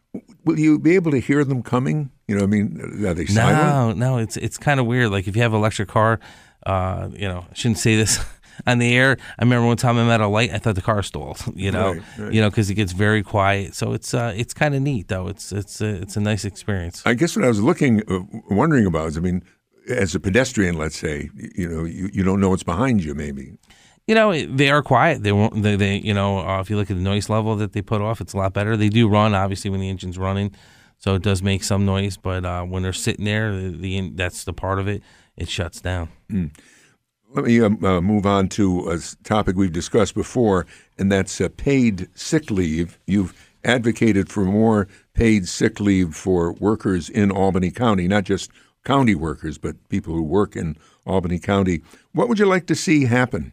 Will 0.46 0.58
you 0.58 0.78
be 0.78 0.94
able 0.94 1.10
to 1.10 1.20
hear 1.20 1.44
them 1.44 1.62
coming? 1.62 2.10
You 2.26 2.38
know, 2.38 2.44
I 2.44 2.46
mean, 2.46 2.80
are 3.04 3.12
they 3.12 3.26
silent? 3.26 3.98
No, 3.98 4.08
no. 4.08 4.18
It's 4.18 4.38
it's 4.38 4.56
kind 4.56 4.80
of 4.80 4.86
weird. 4.86 5.10
Like 5.10 5.28
if 5.28 5.36
you 5.36 5.42
have 5.42 5.52
an 5.52 5.58
electric 5.58 5.88
car, 5.88 6.18
uh, 6.64 7.10
you 7.12 7.28
know, 7.28 7.44
I 7.50 7.54
shouldn't 7.54 7.78
say 7.78 7.94
this. 7.94 8.24
on 8.66 8.78
the 8.78 8.96
air, 8.96 9.18
I 9.38 9.44
remember 9.44 9.66
one 9.66 9.76
time 9.76 9.98
I'm 9.98 10.08
at 10.08 10.22
a 10.22 10.26
light. 10.28 10.50
I 10.50 10.56
thought 10.56 10.76
the 10.76 10.80
car 10.80 11.02
stalled. 11.02 11.44
You 11.54 11.72
know, 11.72 11.92
right, 11.92 12.02
right. 12.18 12.32
you 12.32 12.40
know, 12.40 12.48
because 12.48 12.70
it 12.70 12.74
gets 12.74 12.92
very 12.92 13.22
quiet. 13.22 13.74
So 13.74 13.92
it's 13.92 14.14
uh, 14.14 14.32
it's 14.34 14.54
kind 14.54 14.74
of 14.74 14.80
neat 14.80 15.08
though. 15.08 15.26
It's 15.28 15.52
it's 15.52 15.82
a, 15.82 15.88
it's 16.02 16.16
a 16.16 16.20
nice 16.20 16.46
experience. 16.46 17.02
I 17.04 17.12
guess 17.12 17.36
what 17.36 17.44
I 17.44 17.48
was 17.48 17.60
looking, 17.60 18.02
uh, 18.10 18.20
wondering 18.48 18.86
about 18.86 19.08
is, 19.08 19.16
I 19.18 19.20
mean, 19.20 19.42
as 19.88 20.14
a 20.14 20.20
pedestrian, 20.20 20.76
let's 20.76 20.96
say, 20.96 21.30
you 21.54 21.68
know, 21.68 21.84
you, 21.84 22.10
you 22.12 22.22
don't 22.22 22.40
know 22.40 22.50
what's 22.50 22.62
behind 22.62 23.04
you, 23.04 23.14
maybe. 23.14 23.58
You 24.06 24.14
know, 24.14 24.46
they 24.46 24.70
are 24.70 24.82
quiet. 24.82 25.22
They 25.22 25.32
won't. 25.32 25.62
They, 25.62 25.74
they 25.74 25.96
you 25.96 26.14
know, 26.14 26.38
uh, 26.38 26.60
if 26.60 26.70
you 26.70 26.76
look 26.76 26.90
at 26.90 26.96
the 26.96 27.02
noise 27.02 27.28
level 27.28 27.56
that 27.56 27.72
they 27.72 27.82
put 27.82 28.00
off, 28.00 28.20
it's 28.20 28.34
a 28.34 28.36
lot 28.36 28.52
better. 28.52 28.76
They 28.76 28.88
do 28.88 29.08
run, 29.08 29.34
obviously, 29.34 29.68
when 29.68 29.80
the 29.80 29.88
engine's 29.88 30.16
running, 30.16 30.54
so 30.98 31.14
it 31.14 31.22
does 31.22 31.42
make 31.42 31.64
some 31.64 31.84
noise. 31.84 32.16
But 32.16 32.44
uh, 32.44 32.62
when 32.62 32.84
they're 32.84 32.92
sitting 32.92 33.24
there, 33.24 33.52
the, 33.52 33.70
the, 33.70 34.10
that's 34.14 34.44
the 34.44 34.52
part 34.52 34.78
of 34.78 34.86
it. 34.86 35.02
It 35.36 35.48
shuts 35.48 35.80
down. 35.80 36.08
Mm. 36.30 36.56
Let 37.34 37.44
me 37.44 37.60
uh, 37.60 37.66
uh, 37.66 38.00
move 38.00 38.24
on 38.24 38.48
to 38.50 38.90
a 38.90 38.98
topic 39.24 39.56
we've 39.56 39.72
discussed 39.72 40.14
before, 40.14 40.66
and 40.96 41.10
that's 41.10 41.40
uh, 41.40 41.48
paid 41.56 42.08
sick 42.14 42.50
leave. 42.50 42.98
You've 43.06 43.34
advocated 43.64 44.30
for 44.30 44.44
more 44.44 44.86
paid 45.12 45.48
sick 45.48 45.80
leave 45.80 46.14
for 46.14 46.52
workers 46.52 47.10
in 47.10 47.30
Albany 47.32 47.72
County, 47.72 48.06
not 48.06 48.24
just 48.24 48.50
county 48.86 49.16
workers, 49.16 49.58
but 49.58 49.76
people 49.88 50.14
who 50.14 50.22
work 50.22 50.56
in 50.56 50.76
Albany 51.04 51.38
County. 51.40 51.82
What 52.12 52.28
would 52.28 52.38
you 52.38 52.46
like 52.46 52.66
to 52.68 52.74
see 52.74 53.04
happen? 53.06 53.52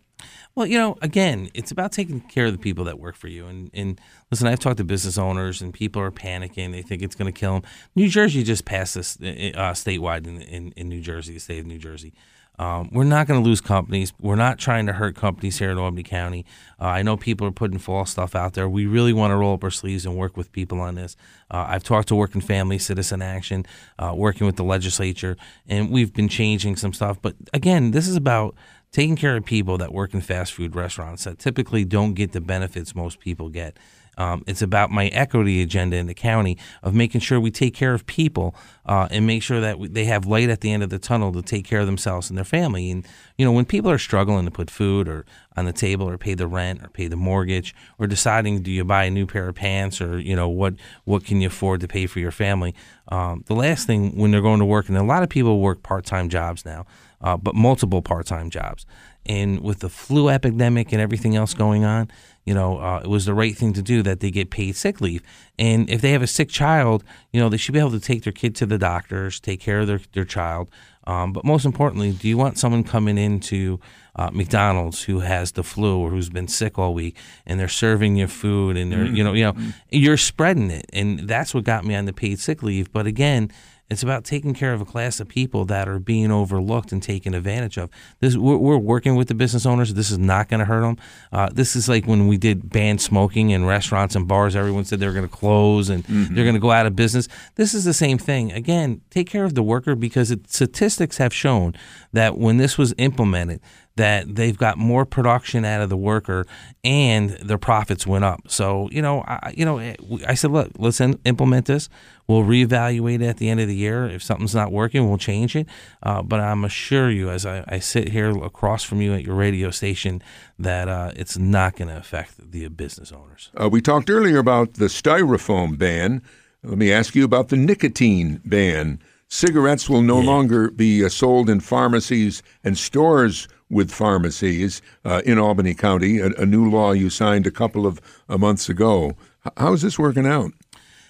Well, 0.55 0.67
you 0.67 0.77
know, 0.77 0.95
again, 1.01 1.49
it's 1.55 1.71
about 1.71 1.91
taking 1.91 2.21
care 2.21 2.45
of 2.45 2.51
the 2.51 2.59
people 2.59 2.85
that 2.85 2.99
work 2.99 3.15
for 3.15 3.27
you. 3.27 3.47
And, 3.47 3.71
and 3.73 3.99
listen, 4.29 4.47
I've 4.47 4.59
talked 4.59 4.77
to 4.77 4.83
business 4.83 5.17
owners, 5.17 5.61
and 5.61 5.73
people 5.73 5.99
are 6.03 6.11
panicking. 6.11 6.71
They 6.71 6.83
think 6.83 7.01
it's 7.01 7.15
going 7.15 7.33
to 7.33 7.37
kill 7.37 7.53
them. 7.53 7.63
New 7.95 8.07
Jersey 8.07 8.43
just 8.43 8.63
passed 8.63 8.93
this 8.93 9.17
uh, 9.17 9.73
statewide 9.73 10.27
in, 10.27 10.41
in, 10.43 10.71
in 10.73 10.89
New 10.89 11.01
Jersey, 11.01 11.33
the 11.33 11.39
state 11.39 11.59
of 11.59 11.65
New 11.65 11.79
Jersey. 11.79 12.13
Um, 12.59 12.89
we're 12.91 13.03
not 13.03 13.27
going 13.27 13.41
to 13.41 13.47
lose 13.47 13.61
companies. 13.61 14.13
We're 14.19 14.35
not 14.35 14.59
trying 14.59 14.85
to 14.85 14.93
hurt 14.93 15.15
companies 15.15 15.57
here 15.57 15.71
in 15.71 15.77
Albany 15.77 16.03
County. 16.03 16.45
Uh, 16.79 16.85
I 16.85 17.01
know 17.01 17.17
people 17.17 17.47
are 17.47 17.51
putting 17.51 17.79
false 17.79 18.11
stuff 18.11 18.35
out 18.35 18.53
there. 18.53 18.69
We 18.69 18.85
really 18.85 19.13
want 19.13 19.31
to 19.31 19.35
roll 19.35 19.55
up 19.55 19.63
our 19.63 19.71
sleeves 19.71 20.05
and 20.05 20.15
work 20.15 20.37
with 20.37 20.51
people 20.51 20.79
on 20.79 20.95
this. 20.95 21.15
Uh, 21.49 21.65
I've 21.67 21.83
talked 21.83 22.09
to 22.09 22.15
Working 22.15 22.41
Family 22.41 22.77
Citizen 22.77 23.21
Action, 23.21 23.65
uh, 23.97 24.13
working 24.15 24.45
with 24.45 24.55
the 24.55 24.63
legislature, 24.63 25.35
and 25.67 25.89
we've 25.89 26.13
been 26.13 26.29
changing 26.29 26.75
some 26.75 26.93
stuff. 26.93 27.19
But 27.21 27.35
again, 27.53 27.91
this 27.91 28.07
is 28.07 28.15
about 28.15 28.55
taking 28.91 29.15
care 29.15 29.35
of 29.35 29.43
people 29.43 29.77
that 29.79 29.91
work 29.91 30.13
in 30.13 30.21
fast 30.21 30.53
food 30.53 30.75
restaurants 30.75 31.23
that 31.23 31.39
typically 31.39 31.83
don't 31.83 32.13
get 32.13 32.31
the 32.31 32.41
benefits 32.41 32.93
most 32.93 33.19
people 33.19 33.49
get. 33.49 33.77
Um, 34.17 34.43
it's 34.47 34.61
about 34.61 34.91
my 34.91 35.07
equity 35.07 35.61
agenda 35.61 35.97
in 35.97 36.07
the 36.07 36.13
county 36.13 36.57
of 36.81 36.93
making 36.93 37.21
sure 37.21 37.39
we 37.39 37.51
take 37.51 37.73
care 37.73 37.93
of 37.93 38.05
people 38.05 38.55
uh, 38.85 39.07
and 39.11 39.25
make 39.25 39.43
sure 39.43 39.59
that 39.61 39.79
we, 39.79 39.87
they 39.87 40.05
have 40.05 40.25
light 40.25 40.49
at 40.49 40.61
the 40.61 40.71
end 40.71 40.83
of 40.83 40.89
the 40.89 40.99
tunnel 40.99 41.31
to 41.33 41.41
take 41.41 41.65
care 41.65 41.79
of 41.79 41.85
themselves 41.85 42.29
and 42.29 42.37
their 42.37 42.45
family. 42.45 42.91
And 42.91 43.07
you 43.37 43.45
know, 43.45 43.51
when 43.51 43.65
people 43.65 43.89
are 43.89 43.97
struggling 43.97 44.45
to 44.45 44.51
put 44.51 44.69
food 44.69 45.07
or 45.07 45.25
on 45.55 45.65
the 45.65 45.73
table 45.73 46.09
or 46.09 46.17
pay 46.17 46.33
the 46.33 46.47
rent 46.47 46.83
or 46.83 46.89
pay 46.89 47.07
the 47.07 47.15
mortgage 47.15 47.75
or 47.99 48.07
deciding 48.07 48.63
do 48.63 48.71
you 48.71 48.83
buy 48.83 49.03
a 49.03 49.11
new 49.11 49.27
pair 49.27 49.47
of 49.49 49.55
pants 49.55 50.01
or 50.01 50.19
you 50.19 50.35
know 50.35 50.49
what 50.49 50.73
what 51.05 51.23
can 51.23 51.41
you 51.41 51.47
afford 51.47 51.81
to 51.81 51.87
pay 51.87 52.07
for 52.07 52.19
your 52.19 52.31
family, 52.31 52.73
um, 53.09 53.43
the 53.47 53.55
last 53.55 53.87
thing 53.87 54.15
when 54.17 54.31
they're 54.31 54.41
going 54.41 54.59
to 54.59 54.65
work 54.65 54.89
and 54.89 54.97
a 54.97 55.03
lot 55.03 55.23
of 55.23 55.29
people 55.29 55.59
work 55.59 55.83
part 55.83 56.05
time 56.05 56.29
jobs 56.29 56.65
now, 56.65 56.85
uh, 57.21 57.37
but 57.37 57.55
multiple 57.55 58.01
part 58.01 58.25
time 58.25 58.49
jobs. 58.49 58.85
And 59.25 59.61
with 59.61 59.79
the 59.79 59.89
flu 59.89 60.29
epidemic 60.29 60.91
and 60.91 61.01
everything 61.01 61.35
else 61.35 61.53
going 61.53 61.85
on, 61.85 62.09
you 62.45 62.53
know, 62.53 62.79
uh, 62.79 63.01
it 63.03 63.07
was 63.07 63.25
the 63.25 63.33
right 63.33 63.55
thing 63.55 63.73
to 63.73 63.81
do 63.81 64.01
that 64.03 64.19
they 64.19 64.31
get 64.31 64.49
paid 64.49 64.75
sick 64.75 64.99
leave. 64.99 65.21
And 65.57 65.89
if 65.89 66.01
they 66.01 66.11
have 66.11 66.21
a 66.21 66.27
sick 66.27 66.49
child, 66.49 67.03
you 67.31 67.39
know, 67.39 67.49
they 67.49 67.57
should 67.57 67.73
be 67.73 67.79
able 67.79 67.91
to 67.91 67.99
take 67.99 68.23
their 68.23 68.33
kid 68.33 68.55
to 68.57 68.65
the 68.65 68.77
doctors, 68.77 69.39
take 69.39 69.59
care 69.59 69.79
of 69.79 69.87
their, 69.87 70.01
their 70.13 70.25
child. 70.25 70.69
Um, 71.05 71.33
but 71.33 71.43
most 71.43 71.65
importantly, 71.65 72.11
do 72.11 72.27
you 72.27 72.37
want 72.37 72.57
someone 72.57 72.83
coming 72.83 73.17
into 73.17 73.79
uh, 74.15 74.29
McDonald's 74.31 75.03
who 75.03 75.19
has 75.19 75.53
the 75.53 75.63
flu 75.63 75.99
or 75.99 76.09
who's 76.09 76.29
been 76.29 76.47
sick 76.47 76.79
all 76.79 76.93
week 76.93 77.17
and 77.45 77.59
they're 77.59 77.67
serving 77.67 78.15
you 78.15 78.27
food 78.27 78.77
and 78.77 78.91
they're, 78.91 78.99
mm-hmm. 78.99 79.15
you 79.15 79.23
know, 79.23 79.33
you 79.33 79.43
know, 79.43 79.53
mm-hmm. 79.53 79.69
you're 79.89 80.17
spreading 80.17 80.71
it. 80.71 80.89
And 80.93 81.21
that's 81.21 81.53
what 81.53 81.65
got 81.65 81.85
me 81.85 81.95
on 81.95 82.05
the 82.05 82.13
paid 82.13 82.39
sick 82.39 82.63
leave. 82.63 82.91
But 82.91 83.05
again, 83.05 83.51
it's 83.93 84.03
about 84.03 84.25
taking 84.25 84.53
care 84.53 84.73
of 84.73 84.81
a 84.81 84.85
class 84.85 85.19
of 85.19 85.27
people 85.27 85.65
that 85.65 85.87
are 85.87 85.99
being 85.99 86.31
overlooked 86.31 86.91
and 86.91 87.01
taken 87.01 87.33
advantage 87.33 87.77
of. 87.77 87.89
This 88.19 88.35
we're, 88.35 88.57
we're 88.57 88.77
working 88.77 89.15
with 89.15 89.27
the 89.27 89.35
business 89.35 89.65
owners. 89.65 89.93
This 89.93 90.11
is 90.11 90.17
not 90.17 90.49
going 90.49 90.59
to 90.59 90.65
hurt 90.65 90.81
them. 90.81 90.97
Uh, 91.31 91.49
this 91.53 91.75
is 91.75 91.87
like 91.87 92.05
when 92.05 92.27
we 92.27 92.37
did 92.37 92.69
ban 92.69 92.97
smoking 92.97 93.51
in 93.51 93.65
restaurants 93.65 94.15
and 94.15 94.27
bars. 94.27 94.55
Everyone 94.55 94.83
said 94.83 94.99
they 94.99 95.07
were 95.07 95.13
going 95.13 95.27
to 95.27 95.33
close 95.33 95.89
and 95.89 96.03
mm-hmm. 96.05 96.35
they're 96.35 96.43
going 96.43 96.55
to 96.55 96.59
go 96.59 96.71
out 96.71 96.85
of 96.85 96.95
business. 96.95 97.27
This 97.55 97.73
is 97.73 97.85
the 97.85 97.93
same 97.93 98.17
thing. 98.17 98.51
Again, 98.51 99.01
take 99.09 99.29
care 99.29 99.45
of 99.45 99.53
the 99.53 99.63
worker 99.63 99.95
because 99.95 100.31
it, 100.31 100.49
statistics 100.49 101.17
have 101.17 101.33
shown 101.33 101.73
that 102.11 102.37
when 102.37 102.57
this 102.57 102.77
was 102.77 102.93
implemented, 102.97 103.61
that 103.95 104.35
they've 104.35 104.57
got 104.57 104.77
more 104.77 105.05
production 105.05 105.65
out 105.65 105.81
of 105.81 105.89
the 105.89 105.97
worker 105.97 106.45
and 106.83 107.31
their 107.31 107.57
profits 107.57 108.07
went 108.07 108.23
up. 108.23 108.41
So, 108.47 108.89
you 108.91 109.01
know, 109.01 109.21
I, 109.27 109.53
you 109.55 109.65
know, 109.65 109.77
eh, 109.77 109.95
I 110.27 110.33
said, 110.33 110.51
look, 110.51 110.71
let's 110.77 110.99
in, 110.99 111.19
implement 111.25 111.67
this. 111.67 111.89
We'll 112.27 112.43
reevaluate 112.43 113.21
it 113.21 113.27
at 113.27 113.37
the 113.37 113.49
end 113.49 113.59
of 113.59 113.67
the 113.67 113.75
year. 113.75 114.05
If 114.05 114.23
something's 114.23 114.55
not 114.55 114.71
working, 114.71 115.07
we'll 115.07 115.17
change 115.17 115.55
it. 115.55 115.67
Uh, 116.01 116.21
but 116.21 116.39
I'm 116.39 116.63
assure 116.63 117.11
you, 117.11 117.29
as 117.29 117.45
I, 117.45 117.65
I, 117.67 117.79
sit 117.79 118.09
here 118.09 118.29
across 118.43 118.83
from 118.83 119.01
you 119.01 119.13
at 119.13 119.23
your 119.23 119.35
radio 119.35 119.71
station, 119.71 120.21
that 120.57 120.87
uh, 120.87 121.11
it's 121.15 121.37
not 121.37 121.75
going 121.75 121.89
to 121.89 121.97
affect 121.97 122.51
the 122.51 122.67
business 122.69 123.11
owners. 123.11 123.51
Uh, 123.59 123.69
we 123.69 123.81
talked 123.81 124.09
earlier 124.09 124.37
about 124.37 124.75
the 124.75 124.85
styrofoam 124.85 125.77
ban. 125.77 126.21
Let 126.63 126.77
me 126.77 126.91
ask 126.91 127.13
you 127.13 127.25
about 127.25 127.49
the 127.49 127.57
nicotine 127.57 128.41
ban. 128.45 128.99
Cigarettes 129.27 129.89
will 129.89 130.03
no 130.03 130.21
yeah. 130.21 130.27
longer 130.27 130.69
be 130.69 131.03
uh, 131.03 131.09
sold 131.09 131.49
in 131.49 131.59
pharmacies 131.59 132.43
and 132.63 132.77
stores 132.77 133.47
with 133.69 133.91
pharmacies 133.91 134.81
uh, 135.03 135.21
in 135.25 135.39
Albany 135.39 135.73
County, 135.73 136.19
a, 136.19 136.27
a, 136.33 136.45
new 136.45 136.69
law 136.69 136.91
you 136.91 137.09
signed 137.09 137.47
a 137.47 137.51
couple 137.51 137.87
of 137.87 137.99
uh, 138.29 138.37
months 138.37 138.69
ago. 138.69 139.17
How 139.57 139.73
is 139.73 139.81
this 139.81 139.97
working 139.97 140.27
out? 140.27 140.51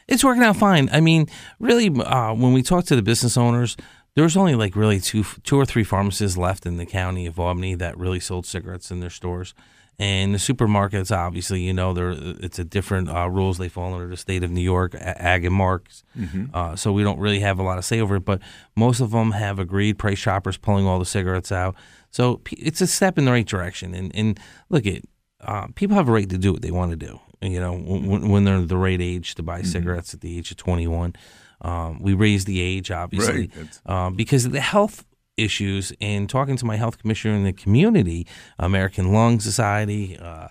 It's 0.07 0.23
working 0.23 0.43
out 0.43 0.57
fine. 0.57 0.89
I 0.91 1.01
mean, 1.01 1.27
really, 1.59 1.89
uh, 1.89 2.33
when 2.33 2.53
we 2.53 2.61
talk 2.61 2.85
to 2.85 2.95
the 2.95 3.01
business 3.01 3.37
owners, 3.37 3.77
there's 4.15 4.37
only 4.37 4.55
like 4.55 4.75
really 4.75 4.99
two, 4.99 5.23
two 5.43 5.57
or 5.57 5.65
three 5.65 5.83
pharmacies 5.83 6.37
left 6.37 6.65
in 6.65 6.77
the 6.77 6.85
county 6.85 7.25
of 7.25 7.39
Albany 7.39 7.75
that 7.75 7.97
really 7.97 8.19
sold 8.19 8.45
cigarettes 8.45 8.91
in 8.91 8.99
their 8.99 9.09
stores. 9.09 9.53
And 9.99 10.33
the 10.33 10.39
supermarkets, 10.39 11.15
obviously, 11.15 11.61
you 11.61 11.73
know, 11.73 11.93
they 11.93 12.35
it's 12.43 12.57
a 12.57 12.63
different 12.63 13.09
uh, 13.09 13.29
rules. 13.29 13.59
They 13.59 13.69
fall 13.69 13.93
under 13.93 14.07
the 14.07 14.17
state 14.17 14.43
of 14.43 14.49
New 14.49 14.61
York, 14.61 14.95
ag 14.95 15.45
and 15.45 15.53
marks. 15.53 16.03
Mm-hmm. 16.17 16.45
Uh, 16.53 16.75
so 16.75 16.91
we 16.91 17.03
don't 17.03 17.19
really 17.19 17.39
have 17.41 17.59
a 17.59 17.63
lot 17.63 17.77
of 17.77 17.85
say 17.85 17.99
over 17.99 18.15
it. 18.15 18.25
But 18.25 18.41
most 18.75 19.01
of 19.01 19.11
them 19.11 19.31
have 19.31 19.59
agreed. 19.59 19.99
Price 19.99 20.19
Chopper's 20.19 20.57
pulling 20.57 20.87
all 20.87 20.97
the 20.97 21.05
cigarettes 21.05 21.51
out. 21.51 21.75
So 22.09 22.41
it's 22.51 22.81
a 22.81 22.87
step 22.87 23.19
in 23.19 23.25
the 23.25 23.31
right 23.31 23.45
direction. 23.45 23.93
And, 23.93 24.11
and 24.15 24.39
look, 24.69 24.85
it 24.87 25.07
uh, 25.41 25.67
people 25.75 25.95
have 25.95 26.09
a 26.09 26.11
right 26.11 26.29
to 26.29 26.37
do 26.37 26.53
what 26.53 26.61
they 26.61 26.71
want 26.71 26.91
to 26.91 26.97
do. 26.97 27.19
You 27.43 27.59
know, 27.59 27.73
when, 27.73 28.29
when 28.29 28.43
they're 28.45 28.61
the 28.61 28.77
right 28.77 29.01
age 29.01 29.35
to 29.35 29.43
buy 29.43 29.59
mm-hmm. 29.59 29.67
cigarettes 29.67 30.13
at 30.13 30.21
the 30.21 30.37
age 30.37 30.51
of 30.51 30.57
21. 30.57 31.15
Um, 31.61 32.01
we 32.01 32.13
raised 32.13 32.45
the 32.45 32.59
age, 32.59 32.91
obviously, 32.91 33.49
right. 33.55 33.79
uh, 33.85 34.09
because 34.09 34.45
of 34.45 34.51
the 34.51 34.59
health 34.59 35.05
issues. 35.37 35.93
And 36.01 36.29
talking 36.29 36.57
to 36.57 36.65
my 36.65 36.75
health 36.75 36.97
commissioner 36.97 37.35
in 37.35 37.43
the 37.43 37.53
community, 37.53 38.27
American 38.59 39.13
Lung 39.13 39.39
Society, 39.39 40.17
uh, 40.17 40.49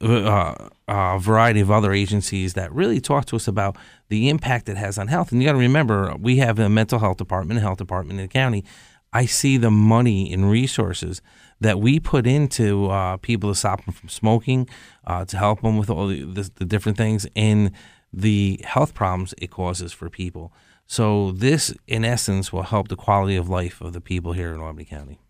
uh, 0.00 0.68
a 0.88 1.18
variety 1.18 1.60
of 1.60 1.70
other 1.70 1.92
agencies 1.92 2.54
that 2.54 2.72
really 2.72 3.00
talk 3.00 3.24
to 3.26 3.36
us 3.36 3.48
about 3.48 3.76
the 4.08 4.28
impact 4.28 4.68
it 4.68 4.76
has 4.76 4.98
on 4.98 5.08
health. 5.08 5.32
And 5.32 5.42
you 5.42 5.48
got 5.48 5.52
to 5.52 5.58
remember, 5.58 6.14
we 6.18 6.36
have 6.36 6.58
a 6.58 6.68
mental 6.68 6.98
health 6.98 7.16
department, 7.16 7.58
a 7.58 7.62
health 7.62 7.78
department 7.78 8.20
in 8.20 8.26
the 8.26 8.32
county. 8.32 8.64
I 9.12 9.26
see 9.26 9.56
the 9.56 9.70
money 9.70 10.32
and 10.32 10.48
resources 10.50 11.20
that 11.62 11.80
we 11.80 12.00
put 12.00 12.26
into 12.26 12.88
uh, 12.88 13.16
people 13.18 13.50
to 13.50 13.54
stop 13.54 13.84
them 13.84 13.94
from 13.94 14.08
smoking, 14.08 14.68
uh, 15.06 15.24
to 15.26 15.36
help 15.36 15.62
them 15.62 15.78
with 15.78 15.90
all 15.90 16.08
the, 16.08 16.22
the, 16.22 16.50
the, 16.56 16.64
different 16.64 16.98
things, 16.98 17.26
and 17.36 17.72
the 18.12 18.60
health 18.64 18.94
problems 18.94 19.34
it 19.38 19.50
causes 19.50 19.92
for 19.92 20.10
people. 20.10 20.52
So 20.86 21.32
this, 21.32 21.74
in 21.86 22.04
essence, 22.04 22.52
will 22.52 22.64
help 22.64 22.88
the 22.88 22.96
quality 22.96 23.36
of 23.36 23.48
life 23.48 23.80
of 23.80 23.92
the 23.92 24.00
people 24.00 24.32
here 24.32 24.52
in 24.52 24.60
Albany 24.60 24.84
County. 24.84 25.20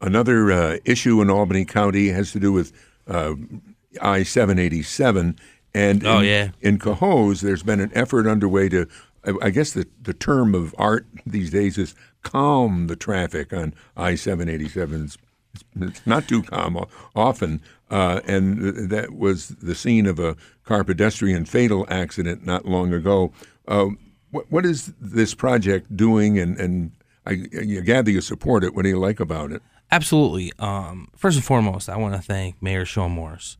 Another 0.00 0.52
uh, 0.52 0.76
issue 0.84 1.20
in 1.20 1.30
Albany 1.30 1.64
County 1.64 2.08
has 2.08 2.32
to 2.32 2.40
do 2.40 2.52
with 2.52 2.72
uh, 3.06 3.34
I 4.00 4.22
seven 4.22 4.58
eighty 4.58 4.82
seven, 4.82 5.36
and 5.74 6.06
oh 6.06 6.20
in, 6.20 6.24
yeah, 6.24 6.50
in 6.60 6.78
Cohoes, 6.78 7.40
there's 7.40 7.62
been 7.62 7.80
an 7.80 7.90
effort 7.94 8.26
underway 8.26 8.68
to 8.68 8.86
I 9.42 9.50
guess 9.50 9.72
the, 9.72 9.86
the 10.00 10.14
term 10.14 10.54
of 10.54 10.74
art 10.78 11.06
these 11.26 11.50
days 11.50 11.76
is 11.76 11.94
calm 12.22 12.86
the 12.86 12.96
traffic 12.96 13.52
on 13.52 13.74
I 13.96 14.14
787. 14.14 15.04
It's 15.04 15.18
not 16.06 16.28
too 16.28 16.42
common 16.42 16.84
often. 17.14 17.60
Uh, 17.90 18.20
and 18.26 18.90
that 18.90 19.14
was 19.14 19.48
the 19.48 19.74
scene 19.74 20.06
of 20.06 20.18
a 20.18 20.36
car 20.64 20.84
pedestrian 20.84 21.44
fatal 21.44 21.84
accident 21.88 22.46
not 22.46 22.64
long 22.64 22.92
ago. 22.92 23.32
Uh, 23.66 23.88
what, 24.30 24.50
what 24.50 24.64
is 24.64 24.92
this 25.00 25.34
project 25.34 25.96
doing? 25.96 26.38
And, 26.38 26.58
and 26.58 26.92
I, 27.26 27.46
I, 27.58 27.64
gather 27.80 28.10
you 28.10 28.20
support 28.20 28.62
it. 28.62 28.74
What 28.74 28.82
do 28.82 28.88
you 28.88 28.98
like 28.98 29.18
about 29.18 29.50
it? 29.50 29.62
Absolutely. 29.90 30.52
Um, 30.60 31.08
first 31.16 31.36
and 31.36 31.44
foremost, 31.44 31.88
I 31.88 31.96
want 31.96 32.14
to 32.14 32.22
thank 32.22 32.62
Mayor 32.62 32.84
Sean 32.84 33.10
Morris 33.10 33.56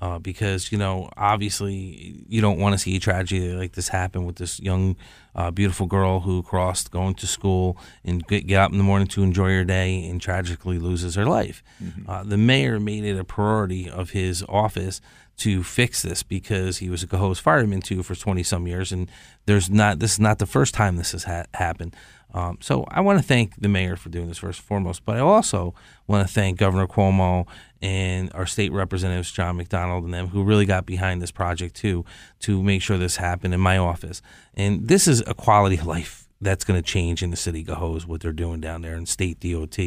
uh, 0.00 0.18
because 0.18 0.72
you 0.72 0.78
know 0.78 1.08
obviously 1.16 2.24
you 2.28 2.40
don't 2.40 2.58
want 2.58 2.72
to 2.72 2.78
see 2.78 2.96
a 2.96 3.00
tragedy 3.00 3.52
like 3.52 3.72
this 3.72 3.88
happen 3.88 4.24
with 4.24 4.36
this 4.36 4.60
young 4.60 4.96
uh, 5.34 5.50
beautiful 5.50 5.86
girl 5.86 6.20
who 6.20 6.42
crossed 6.42 6.90
going 6.90 7.14
to 7.14 7.26
school 7.26 7.76
and 8.04 8.26
get, 8.26 8.46
get, 8.46 8.56
up 8.56 8.72
in 8.72 8.78
the 8.78 8.84
morning 8.84 9.06
to 9.06 9.22
enjoy 9.22 9.50
her 9.50 9.64
day 9.64 10.04
and 10.08 10.20
tragically 10.20 10.78
loses 10.78 11.14
her 11.14 11.26
life 11.26 11.62
mm-hmm. 11.82 12.08
uh, 12.08 12.22
the 12.22 12.38
mayor 12.38 12.80
made 12.80 13.04
it 13.04 13.18
a 13.18 13.24
priority 13.24 13.88
of 13.88 14.10
his 14.10 14.44
office 14.48 15.00
to 15.36 15.62
fix 15.62 16.02
this 16.02 16.22
because 16.22 16.78
he 16.78 16.90
was 16.90 17.02
a 17.02 17.06
Cohoes 17.06 17.40
fireman 17.40 17.80
too 17.80 18.02
for 18.02 18.14
20 18.14 18.42
some 18.42 18.66
years 18.66 18.92
and 18.92 19.10
there's 19.46 19.70
not 19.70 19.98
this 19.98 20.12
is 20.12 20.20
not 20.20 20.38
the 20.38 20.46
first 20.46 20.74
time 20.74 20.96
this 20.96 21.12
has 21.12 21.24
ha- 21.24 21.44
happened 21.54 21.94
um, 22.32 22.58
so 22.60 22.84
I 22.90 23.00
want 23.00 23.18
to 23.18 23.24
thank 23.24 23.60
the 23.60 23.68
mayor 23.68 23.96
for 23.96 24.08
doing 24.08 24.28
this 24.28 24.38
first 24.38 24.60
and 24.60 24.66
foremost, 24.66 25.04
but 25.04 25.16
I 25.16 25.20
also 25.20 25.74
want 26.06 26.26
to 26.26 26.32
thank 26.32 26.58
Governor 26.58 26.86
Cuomo 26.86 27.46
and 27.82 28.32
our 28.34 28.46
state 28.46 28.72
representatives, 28.72 29.30
John 29.30 29.56
McDonald 29.56 30.04
and 30.04 30.12
them, 30.12 30.28
who 30.28 30.42
really 30.42 30.66
got 30.66 30.86
behind 30.86 31.22
this 31.22 31.30
project 31.30 31.74
too, 31.74 32.04
to 32.40 32.62
make 32.62 32.82
sure 32.82 32.98
this 32.98 33.16
happened 33.16 33.54
in 33.54 33.60
my 33.60 33.78
office. 33.78 34.20
And 34.54 34.88
this 34.88 35.08
is 35.08 35.22
a 35.26 35.34
quality 35.34 35.78
of 35.78 35.86
life 35.86 36.19
that's 36.40 36.64
going 36.64 36.80
to 36.80 36.86
change 36.86 37.22
in 37.22 37.30
the 37.30 37.36
city 37.36 37.60
of 37.60 37.78
Cohoes, 37.78 38.06
what 38.06 38.20
they're 38.20 38.32
doing 38.32 38.60
down 38.60 38.82
there 38.82 38.94
in 38.94 39.06
state 39.06 39.40
DOT. 39.40 39.78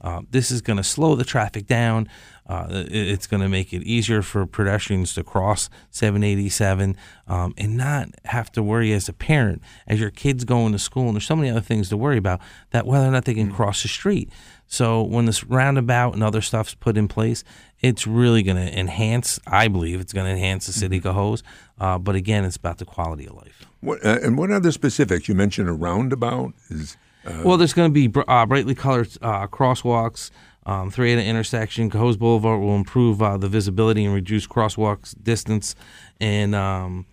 Uh, 0.00 0.20
this 0.30 0.50
is 0.50 0.60
going 0.60 0.76
to 0.76 0.84
slow 0.84 1.14
the 1.14 1.24
traffic 1.24 1.66
down. 1.66 2.08
Uh, 2.46 2.66
it's 2.70 3.26
going 3.26 3.42
to 3.42 3.48
make 3.48 3.72
it 3.72 3.82
easier 3.84 4.20
for 4.20 4.44
pedestrians 4.44 5.14
to 5.14 5.24
cross 5.24 5.70
787 5.90 6.94
um, 7.26 7.54
and 7.56 7.76
not 7.76 8.08
have 8.26 8.52
to 8.52 8.62
worry 8.62 8.92
as 8.92 9.08
a 9.08 9.14
parent 9.14 9.62
as 9.86 9.98
your 9.98 10.10
kids 10.10 10.44
going 10.44 10.72
to 10.72 10.78
school. 10.78 11.06
And 11.06 11.14
there's 11.14 11.24
so 11.24 11.36
many 11.36 11.48
other 11.48 11.62
things 11.62 11.88
to 11.88 11.96
worry 11.96 12.18
about 12.18 12.40
that 12.70 12.86
whether 12.86 13.06
or 13.06 13.10
not 13.10 13.24
they 13.24 13.32
can 13.32 13.46
mm-hmm. 13.46 13.56
cross 13.56 13.82
the 13.82 13.88
street. 13.88 14.30
So 14.66 15.02
when 15.02 15.24
this 15.24 15.44
roundabout 15.44 16.14
and 16.14 16.22
other 16.22 16.42
stuff's 16.42 16.74
put 16.74 16.98
in 16.98 17.08
place, 17.08 17.44
it's 17.84 18.06
really 18.06 18.42
going 18.42 18.56
to 18.56 18.78
enhance. 18.78 19.38
I 19.46 19.68
believe 19.68 20.00
it's 20.00 20.14
going 20.14 20.24
to 20.24 20.32
enhance 20.32 20.66
the 20.66 20.72
city 20.72 21.00
mm-hmm. 21.00 21.08
Cohoes. 21.08 21.42
Uh, 21.78 21.98
but 21.98 22.14
again, 22.14 22.44
it's 22.44 22.56
about 22.56 22.78
the 22.78 22.86
quality 22.86 23.26
of 23.26 23.34
life. 23.34 23.66
What, 23.80 24.04
uh, 24.04 24.20
and 24.22 24.38
what 24.38 24.50
other 24.50 24.72
specifics? 24.72 25.28
You 25.28 25.34
mentioned 25.34 25.68
a 25.68 25.74
roundabout. 25.74 26.54
Is 26.70 26.96
uh, 27.26 27.42
well, 27.44 27.58
there's 27.58 27.74
going 27.74 27.92
to 27.92 28.08
be 28.08 28.22
uh, 28.26 28.46
brightly 28.46 28.74
colored 28.74 29.10
uh, 29.20 29.46
crosswalks. 29.48 30.30
Um, 30.66 30.90
three 30.90 31.12
at 31.12 31.18
an 31.18 31.26
intersection. 31.26 31.90
Cohoes 31.90 32.16
Boulevard 32.16 32.58
will 32.58 32.74
improve 32.74 33.20
uh, 33.20 33.36
the 33.36 33.48
visibility 33.48 34.02
and 34.06 34.14
reduce 34.14 34.46
crosswalks 34.46 35.14
distance. 35.22 35.74
And 36.22 36.54
um, 36.54 37.04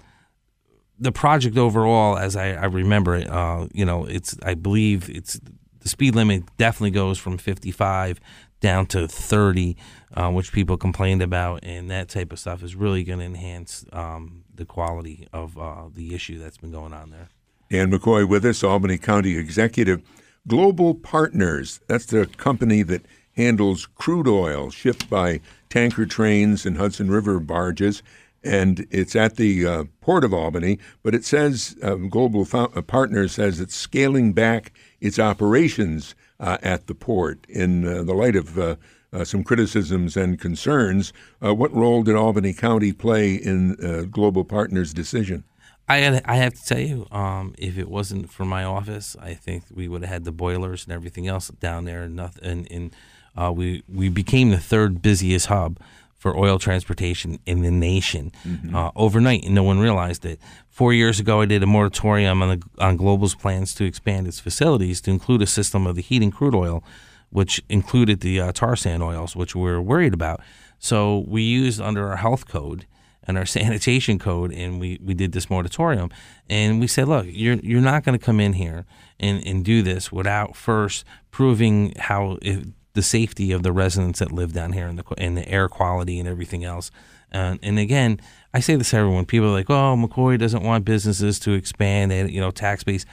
the 0.97 1.11
project 1.11 1.57
overall, 1.57 2.17
as 2.17 2.37
I, 2.37 2.51
I 2.51 2.65
remember 2.67 3.15
it, 3.15 3.29
uh, 3.29 3.67
you 3.73 3.83
know, 3.83 4.05
it's 4.05 4.37
I 4.41 4.53
believe 4.53 5.09
it's 5.09 5.37
the 5.81 5.89
speed 5.89 6.15
limit 6.15 6.43
definitely 6.55 6.91
goes 6.91 7.17
from 7.17 7.37
55 7.37 8.21
down 8.61 8.85
to 8.85 9.07
30, 9.07 9.75
uh, 10.13 10.31
which 10.31 10.53
people 10.53 10.77
complained 10.77 11.21
about, 11.21 11.59
and 11.63 11.91
that 11.91 12.07
type 12.07 12.31
of 12.31 12.39
stuff 12.39 12.63
is 12.63 12.75
really 12.75 13.03
going 13.03 13.19
to 13.19 13.25
enhance 13.25 13.83
um, 13.91 14.43
the 14.53 14.65
quality 14.65 15.27
of 15.33 15.57
uh, 15.57 15.89
the 15.93 16.15
issue 16.15 16.39
that's 16.39 16.57
been 16.57 16.71
going 16.71 16.93
on 16.93 17.09
there. 17.09 17.27
Dan 17.69 17.91
McCoy 17.91 18.27
with 18.27 18.45
us, 18.45 18.63
Albany 18.63 18.97
County 18.97 19.37
Executive. 19.37 20.01
Global 20.47 20.95
Partners, 20.95 21.79
that's 21.87 22.05
the 22.05 22.25
company 22.25 22.83
that 22.83 23.05
handles 23.35 23.85
crude 23.85 24.27
oil 24.27 24.69
shipped 24.69 25.09
by 25.09 25.39
tanker 25.69 26.05
trains 26.05 26.65
and 26.65 26.77
Hudson 26.77 27.09
River 27.09 27.39
barges. 27.39 28.03
And 28.43 28.87
it's 28.89 29.15
at 29.15 29.35
the 29.35 29.65
uh, 29.65 29.83
Port 30.01 30.23
of 30.23 30.33
Albany, 30.33 30.79
but 31.03 31.13
it 31.13 31.23
says 31.23 31.75
uh, 31.83 31.95
Global 31.95 32.43
Fo- 32.43 32.71
uh, 32.75 32.81
Partners 32.81 33.33
says 33.33 33.59
it's 33.59 33.75
scaling 33.75 34.33
back 34.33 34.73
its 34.99 35.19
operations 35.19 36.15
uh, 36.41 36.57
at 36.61 36.87
the 36.87 36.95
port 36.95 37.45
in 37.47 37.87
uh, 37.87 38.03
the 38.03 38.13
light 38.13 38.35
of 38.35 38.59
uh, 38.59 38.75
some 39.23 39.43
criticisms 39.43 40.17
and 40.17 40.39
concerns. 40.39 41.13
what 41.39 41.73
role 41.73 42.03
did 42.03 42.15
Albany 42.15 42.53
County 42.53 42.91
play 42.91 43.35
in 43.35 43.75
Global 44.11 44.43
Partners' 44.43 44.93
decision? 44.93 45.43
I 45.87 46.21
I 46.25 46.35
have 46.37 46.53
to 46.53 46.63
tell 46.63 46.79
you, 46.79 47.07
um, 47.11 47.53
if 47.57 47.77
it 47.77 47.89
wasn't 47.89 48.31
for 48.31 48.45
my 48.45 48.63
office, 48.63 49.15
I 49.21 49.33
think 49.33 49.65
we 49.73 49.87
would 49.87 50.01
have 50.01 50.09
had 50.09 50.23
the 50.23 50.31
boilers 50.31 50.85
and 50.85 50.93
everything 50.93 51.27
else 51.27 51.49
down 51.49 51.85
there, 51.85 52.03
and 52.03 52.15
nothing. 52.15 52.43
And, 52.45 52.71
and 52.71 52.95
uh, 53.35 53.51
we 53.51 53.83
we 53.87 54.09
became 54.09 54.51
the 54.51 54.59
third 54.59 55.01
busiest 55.01 55.47
hub 55.47 55.79
for 56.21 56.37
oil 56.37 56.59
transportation 56.59 57.39
in 57.47 57.63
the 57.63 57.71
nation 57.71 58.31
mm-hmm. 58.45 58.75
uh, 58.75 58.91
overnight, 58.95 59.43
and 59.43 59.55
no 59.55 59.63
one 59.63 59.79
realized 59.79 60.23
it. 60.23 60.39
Four 60.69 60.93
years 60.93 61.19
ago, 61.19 61.41
I 61.41 61.45
did 61.45 61.63
a 61.63 61.65
moratorium 61.65 62.43
on 62.43 62.59
the, 62.59 62.63
on 62.77 62.95
Global's 62.95 63.33
plans 63.33 63.73
to 63.73 63.85
expand 63.85 64.27
its 64.27 64.39
facilities 64.39 65.01
to 65.01 65.09
include 65.09 65.41
a 65.41 65.47
system 65.47 65.87
of 65.87 65.95
the 65.95 66.03
heating 66.03 66.29
crude 66.29 66.53
oil, 66.53 66.83
which 67.31 67.59
included 67.69 68.19
the 68.19 68.39
uh, 68.39 68.51
tar 68.51 68.75
sand 68.75 69.01
oils, 69.01 69.35
which 69.35 69.55
we 69.55 69.63
were 69.63 69.81
worried 69.81 70.13
about. 70.13 70.41
So 70.77 71.25
we 71.27 71.41
used 71.41 71.81
under 71.81 72.07
our 72.09 72.17
health 72.17 72.47
code 72.47 72.85
and 73.23 73.35
our 73.35 73.45
sanitation 73.57 74.19
code, 74.19 74.53
and 74.53 74.79
we, 74.79 74.99
we 75.03 75.15
did 75.15 75.31
this 75.31 75.49
moratorium. 75.49 76.11
And 76.47 76.79
we 76.79 76.85
said, 76.85 77.07
look, 77.07 77.25
you're 77.29 77.55
you're 77.55 77.81
not 77.81 78.03
going 78.03 78.17
to 78.17 78.23
come 78.23 78.39
in 78.39 78.53
here 78.53 78.85
and, 79.19 79.43
and 79.43 79.65
do 79.65 79.81
this 79.81 80.11
without 80.11 80.55
first 80.55 81.03
proving 81.31 81.95
how 81.97 82.37
if, 82.43 82.67
the 82.93 83.01
safety 83.01 83.51
of 83.51 83.63
the 83.63 83.71
residents 83.71 84.19
that 84.19 84.31
live 84.31 84.53
down 84.53 84.73
here 84.73 84.87
and 84.87 84.99
the 84.99 85.05
and 85.17 85.37
the 85.37 85.47
air 85.47 85.67
quality 85.67 86.19
and 86.19 86.27
everything 86.27 86.63
else. 86.63 86.91
And, 87.33 87.79
again, 87.79 88.19
I 88.53 88.59
say 88.59 88.75
this 88.75 88.89
to 88.89 88.97
everyone. 88.97 89.25
People 89.25 89.47
are 89.47 89.51
like, 89.51 89.69
"Oh, 89.69 89.95
McCoy 89.95 90.37
doesn't 90.37 90.63
want 90.63 90.83
businesses 90.83 91.39
to 91.39 91.53
expand, 91.53 92.11
and 92.11 92.29
you 92.29 92.41
know, 92.41 92.51
tax 92.51 92.83
base." 92.83 93.05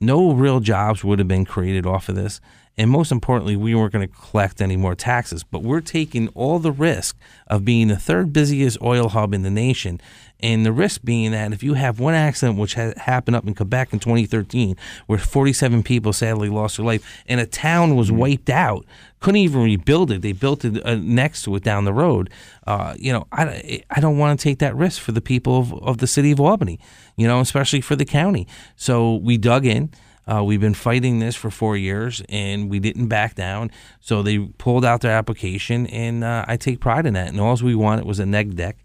No 0.00 0.32
real 0.32 0.60
jobs 0.60 1.04
would 1.04 1.18
have 1.18 1.28
been 1.28 1.44
created 1.44 1.86
off 1.86 2.08
of 2.08 2.16
this. 2.16 2.40
And 2.76 2.90
most 2.90 3.12
importantly, 3.12 3.54
we 3.54 3.74
weren't 3.74 3.92
going 3.92 4.08
to 4.08 4.14
collect 4.14 4.62
any 4.62 4.76
more 4.76 4.94
taxes. 4.94 5.44
But 5.44 5.62
we're 5.62 5.82
taking 5.82 6.28
all 6.28 6.58
the 6.58 6.72
risk 6.72 7.16
of 7.46 7.64
being 7.64 7.88
the 7.88 7.96
third 7.96 8.32
busiest 8.32 8.80
oil 8.82 9.10
hub 9.10 9.34
in 9.34 9.42
the 9.42 9.50
nation. 9.50 10.00
And 10.42 10.66
the 10.66 10.72
risk 10.72 11.02
being 11.04 11.30
that 11.32 11.52
if 11.52 11.62
you 11.62 11.74
have 11.74 12.00
one 12.00 12.14
accident, 12.14 12.58
which 12.58 12.74
happened 12.74 13.36
up 13.36 13.46
in 13.46 13.54
Quebec 13.54 13.92
in 13.92 14.00
2013, 14.00 14.76
where 15.06 15.18
47 15.18 15.82
people 15.82 16.12
sadly 16.12 16.48
lost 16.48 16.76
their 16.76 16.86
life, 16.86 17.22
and 17.26 17.40
a 17.40 17.46
town 17.46 17.94
was 17.94 18.10
wiped 18.10 18.50
out, 18.50 18.84
couldn't 19.20 19.40
even 19.40 19.62
rebuild 19.62 20.10
it. 20.10 20.20
They 20.20 20.32
built 20.32 20.64
it 20.64 20.84
uh, 20.84 20.96
next 20.96 21.42
to 21.44 21.54
it 21.54 21.62
down 21.62 21.84
the 21.84 21.92
road. 21.92 22.28
Uh, 22.66 22.94
you 22.98 23.12
know, 23.12 23.26
I, 23.30 23.84
I 23.90 24.00
don't 24.00 24.18
want 24.18 24.38
to 24.38 24.42
take 24.42 24.58
that 24.58 24.74
risk 24.74 25.00
for 25.00 25.12
the 25.12 25.20
people 25.20 25.58
of, 25.60 25.72
of 25.74 25.98
the 25.98 26.08
city 26.08 26.32
of 26.32 26.40
Albany, 26.40 26.80
you 27.16 27.28
know, 27.28 27.40
especially 27.40 27.80
for 27.80 27.94
the 27.94 28.04
county. 28.04 28.48
So 28.76 29.16
we 29.16 29.38
dug 29.38 29.64
in. 29.64 29.90
Uh, 30.26 30.42
we've 30.44 30.60
been 30.60 30.74
fighting 30.74 31.18
this 31.18 31.34
for 31.34 31.50
four 31.50 31.76
years, 31.76 32.22
and 32.28 32.70
we 32.70 32.78
didn't 32.78 33.08
back 33.08 33.34
down. 33.34 33.70
So 34.00 34.22
they 34.22 34.38
pulled 34.38 34.84
out 34.84 35.00
their 35.00 35.12
application, 35.12 35.86
and 35.88 36.22
uh, 36.22 36.44
I 36.46 36.56
take 36.56 36.80
pride 36.80 37.06
in 37.06 37.14
that. 37.14 37.28
And 37.28 37.40
all 37.40 37.56
we 37.56 37.74
wanted 37.74 38.04
was 38.04 38.18
a 38.20 38.26
neg 38.26 38.54
deck. 38.56 38.76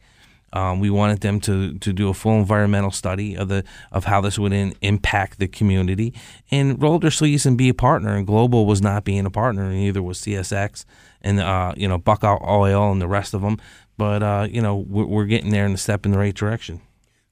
Um, 0.53 0.79
we 0.79 0.89
wanted 0.89 1.19
them 1.21 1.39
to, 1.41 1.77
to 1.77 1.91
do 1.91 2.09
a 2.09 2.13
full 2.13 2.39
environmental 2.39 2.91
study 2.91 3.35
of 3.35 3.49
the 3.49 3.63
of 3.91 4.05
how 4.05 4.21
this 4.21 4.39
would 4.39 4.53
in, 4.53 4.73
impact 4.81 5.39
the 5.39 5.47
community 5.47 6.13
and 6.51 6.81
roll 6.81 6.99
their 6.99 7.11
sleeves 7.11 7.45
and 7.45 7.57
be 7.57 7.69
a 7.69 7.73
partner. 7.73 8.15
And 8.15 8.25
Global 8.25 8.65
was 8.65 8.81
not 8.81 9.03
being 9.03 9.25
a 9.25 9.29
partner, 9.29 9.63
and 9.63 9.73
neither 9.73 10.01
was 10.01 10.19
CSX 10.19 10.85
and 11.21 11.39
uh, 11.39 11.73
you 11.75 11.87
know 11.87 11.97
Buckeye 11.97 12.37
Oil 12.41 12.91
and 12.91 13.01
the 13.01 13.07
rest 13.07 13.33
of 13.33 13.41
them. 13.41 13.57
But 13.97 14.23
uh, 14.23 14.47
you 14.49 14.61
know 14.61 14.77
we're, 14.77 15.05
we're, 15.05 15.25
getting 15.25 15.51
there 15.51 15.65
and 15.65 15.75
a 15.75 15.77
step 15.77 16.05
in 16.05 16.11
the 16.11 16.17
right 16.17 16.35
direction. 16.35 16.81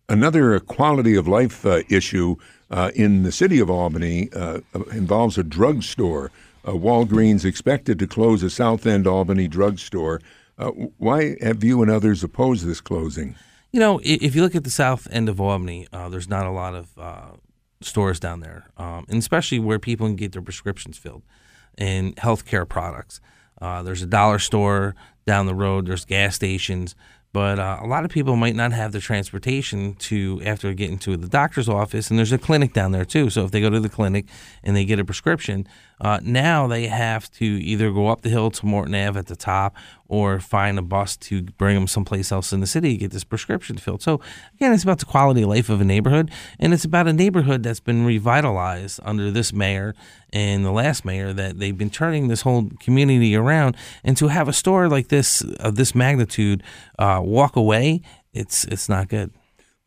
Another 0.10 0.60
quality 0.60 1.16
of 1.16 1.28
life 1.28 1.66
uh, 1.66 1.82
issue 1.90 2.36
uh, 2.70 2.92
in 2.96 3.24
the 3.24 3.32
city 3.32 3.60
of 3.60 3.70
Albany 3.70 4.30
uh, 4.34 4.60
involves 4.92 5.38
a 5.38 5.44
drugstore. 5.44 6.32
Uh, 6.64 6.72
Walgreens 6.72 7.46
expected 7.46 8.00
to 8.00 8.08
close 8.08 8.44
a 8.44 8.50
South 8.50 8.86
End 8.86 9.08
Albany 9.08 9.48
drugstore. 9.48 10.22
Uh, 10.58 10.72
why 10.98 11.36
have 11.42 11.64
you 11.64 11.82
and 11.82 11.92
others 11.92 12.24
opposed 12.24 12.66
this 12.66 12.82
closing? 12.82 13.36
You 13.72 13.80
know, 13.80 14.00
if 14.04 14.36
you 14.36 14.42
look 14.42 14.56
at 14.56 14.64
the 14.64 14.70
South 14.70 15.08
End 15.12 15.28
of 15.28 15.42
Albany, 15.42 15.88
uh, 15.92 16.08
there's 16.08 16.30
not 16.30 16.46
a 16.46 16.52
lot 16.52 16.76
of 16.76 16.98
uh, 16.98 17.32
stores 17.82 18.20
down 18.20 18.40
there, 18.40 18.70
um, 18.78 19.06
and 19.10 19.20
especially 19.20 19.60
where 19.60 19.80
people 19.80 20.08
can 20.08 20.16
get 20.16 20.32
their 20.32 20.42
prescriptions 20.42 20.98
filled 20.98 21.24
and 21.78 22.16
healthcare 22.16 22.68
products. 22.68 23.20
there's 23.60 24.02
a 24.02 24.08
dollar 24.08 24.40
store 24.40 24.96
down 25.26 25.46
the 25.46 25.56
road. 25.56 25.88
There's 25.88 26.06
gas 26.06 26.36
stations. 26.36 26.96
But 27.36 27.60
uh, 27.60 27.80
a 27.82 27.86
lot 27.86 28.06
of 28.06 28.12
people 28.12 28.38
might 28.38 28.56
not 28.56 28.72
have 28.72 28.94
the 28.94 29.02
transportation 29.02 29.96
to 29.96 30.42
after 30.46 30.74
getting 30.74 30.98
to 31.00 31.18
the 31.18 31.28
doctor's 31.28 31.68
office, 31.68 32.10
and 32.10 32.18
there's 32.18 32.32
a 32.32 32.38
clinic 32.38 32.72
down 32.72 32.94
there 32.94 33.04
too. 33.04 33.30
So 33.30 33.44
if 33.44 33.52
they 33.52 33.60
go 33.60 33.70
to 33.70 33.82
the 33.82 33.90
clinic 33.90 34.28
and 34.64 34.74
they 34.74 34.86
get 34.86 35.00
a 35.00 35.04
prescription, 35.04 35.68
uh, 36.00 36.22
now 36.24 36.66
they 36.66 36.88
have 36.88 37.30
to 37.32 37.44
either 37.46 37.92
go 37.92 38.08
up 38.08 38.22
the 38.22 38.30
hill 38.30 38.52
to 38.52 38.66
Morton 38.66 38.96
Ave 38.96 39.20
at 39.20 39.26
the 39.26 39.36
top, 39.36 39.76
or 40.08 40.40
find 40.40 40.78
a 40.78 40.82
bus 40.82 41.18
to 41.18 41.44
bring 41.44 41.76
them 41.76 41.88
someplace 41.88 42.32
else 42.32 42.54
in 42.54 42.60
the 42.60 42.68
city 42.68 42.94
to 42.94 42.98
get 42.98 43.12
this 43.12 43.24
prescription 43.24 43.78
filled. 43.78 44.02
So 44.02 44.22
again, 44.56 44.74
it's 44.74 44.84
about 44.84 45.00
the 45.00 45.06
quality 45.06 45.42
of 45.42 45.50
life 45.50 45.70
of 45.70 45.82
a 45.82 45.86
neighborhood, 45.86 46.32
and 46.60 46.74
it's 46.74 46.86
about 46.86 47.08
a 47.08 47.14
neighborhood 47.14 47.64
that's 47.64 47.80
been 47.80 48.06
revitalized 48.06 49.00
under 49.04 49.32
this 49.32 49.52
mayor 49.54 49.96
and 50.32 50.66
the 50.66 50.72
last 50.72 51.06
mayor 51.06 51.34
that 51.34 51.60
they've 51.60 51.78
been 51.78 51.90
turning 51.90 52.28
this 52.28 52.42
whole 52.42 52.70
community 52.80 53.36
around. 53.36 53.76
And 54.04 54.18
to 54.18 54.28
have 54.28 54.48
a 54.48 54.54
store 54.54 54.90
like 54.90 55.08
this 55.08 55.42
of 55.60 55.76
this 55.76 55.96
magnitude 55.96 56.64
uh, 57.00 57.22
walk 57.24 57.56
away, 57.56 58.02
it's 58.34 58.66
it's 58.66 58.90
not 58.90 59.08
good. 59.08 59.32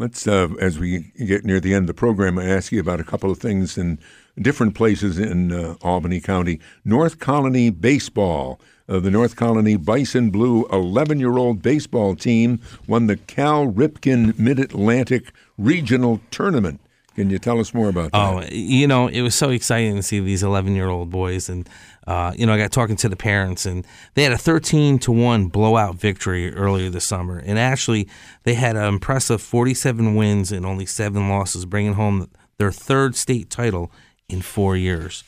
Let's, 0.01 0.29
uh, 0.29 0.51
as 0.61 0.79
we 0.79 1.13
get 1.27 1.45
near 1.45 1.59
the 1.59 1.75
end 1.75 1.83
of 1.83 1.87
the 1.89 1.95
program, 1.95 2.39
I 2.39 2.45
ask 2.45 2.71
you 2.71 2.79
about 2.79 3.01
a 3.01 3.05
couple 3.05 3.33
of 3.33 3.39
things 3.39 3.77
in 3.77 3.99
different 4.41 4.77
places 4.77 5.19
in 5.19 5.51
uh, 5.51 5.75
Albany 5.83 6.21
County. 6.21 6.61
North 6.85 7.19
Colonie 7.19 7.73
Baseball 7.79 8.61
uh, 8.89 8.99
the 9.01 9.11
North 9.11 9.37
Colonie 9.37 9.83
Bison 9.83 10.31
Blue 10.31 10.67
11 10.67 11.21
year 11.21 11.37
old 11.37 11.63
baseball 11.63 12.15
team 12.15 12.61
won 12.87 13.07
the 13.07 13.17
Cal 13.17 13.67
Ripken 13.67 14.39
Mid 14.39 14.59
Atlantic 14.59 15.33
Regional 15.57 16.21
Tournament. 16.31 16.81
Can 17.19 17.31
you 17.31 17.41
tell 17.41 17.59
us 17.59 17.75
more 17.75 17.89
about 17.89 18.13
that? 18.13 18.17
Oh, 18.17 18.45
you 18.49 18.87
know, 18.87 19.09
it 19.09 19.23
was 19.23 19.35
so 19.35 19.51
exciting 19.51 19.97
to 19.97 20.05
see 20.05 20.21
these 20.21 20.45
11 20.45 20.77
year 20.77 20.89
old 20.89 21.11
boys. 21.11 21.49
And, 21.49 21.69
uh, 22.07 22.33
you 22.37 22.47
know, 22.47 22.53
I 22.53 22.59
got 22.59 22.71
talking 22.71 22.95
to 22.95 23.09
the 23.09 23.17
parents, 23.17 23.67
and 23.67 23.85
they 24.15 24.23
had 24.23 24.31
a 24.31 24.39
13 24.39 25.01
to 25.01 25.11
1 25.11 25.49
blowout 25.49 25.97
victory 25.97 26.55
earlier 26.55 26.91
this 26.91 27.05
summer. 27.05 27.43
And 27.45 27.59
actually, 27.59 28.09
they 28.45 28.55
had 28.55 28.77
an 28.77 28.85
impressive 28.85 29.43
47 29.43 30.15
wins 30.15 30.53
and 30.53 30.65
only 30.65 30.87
seven 30.87 31.29
losses, 31.29 31.65
bringing 31.65 31.95
home 31.95 32.31
their 32.59 32.71
third 32.71 33.17
state 33.17 33.51
title 33.51 33.91
in 34.29 34.41
four 34.41 34.77
years. 34.77 35.25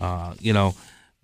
Uh, 0.00 0.34
you 0.40 0.54
know, 0.54 0.74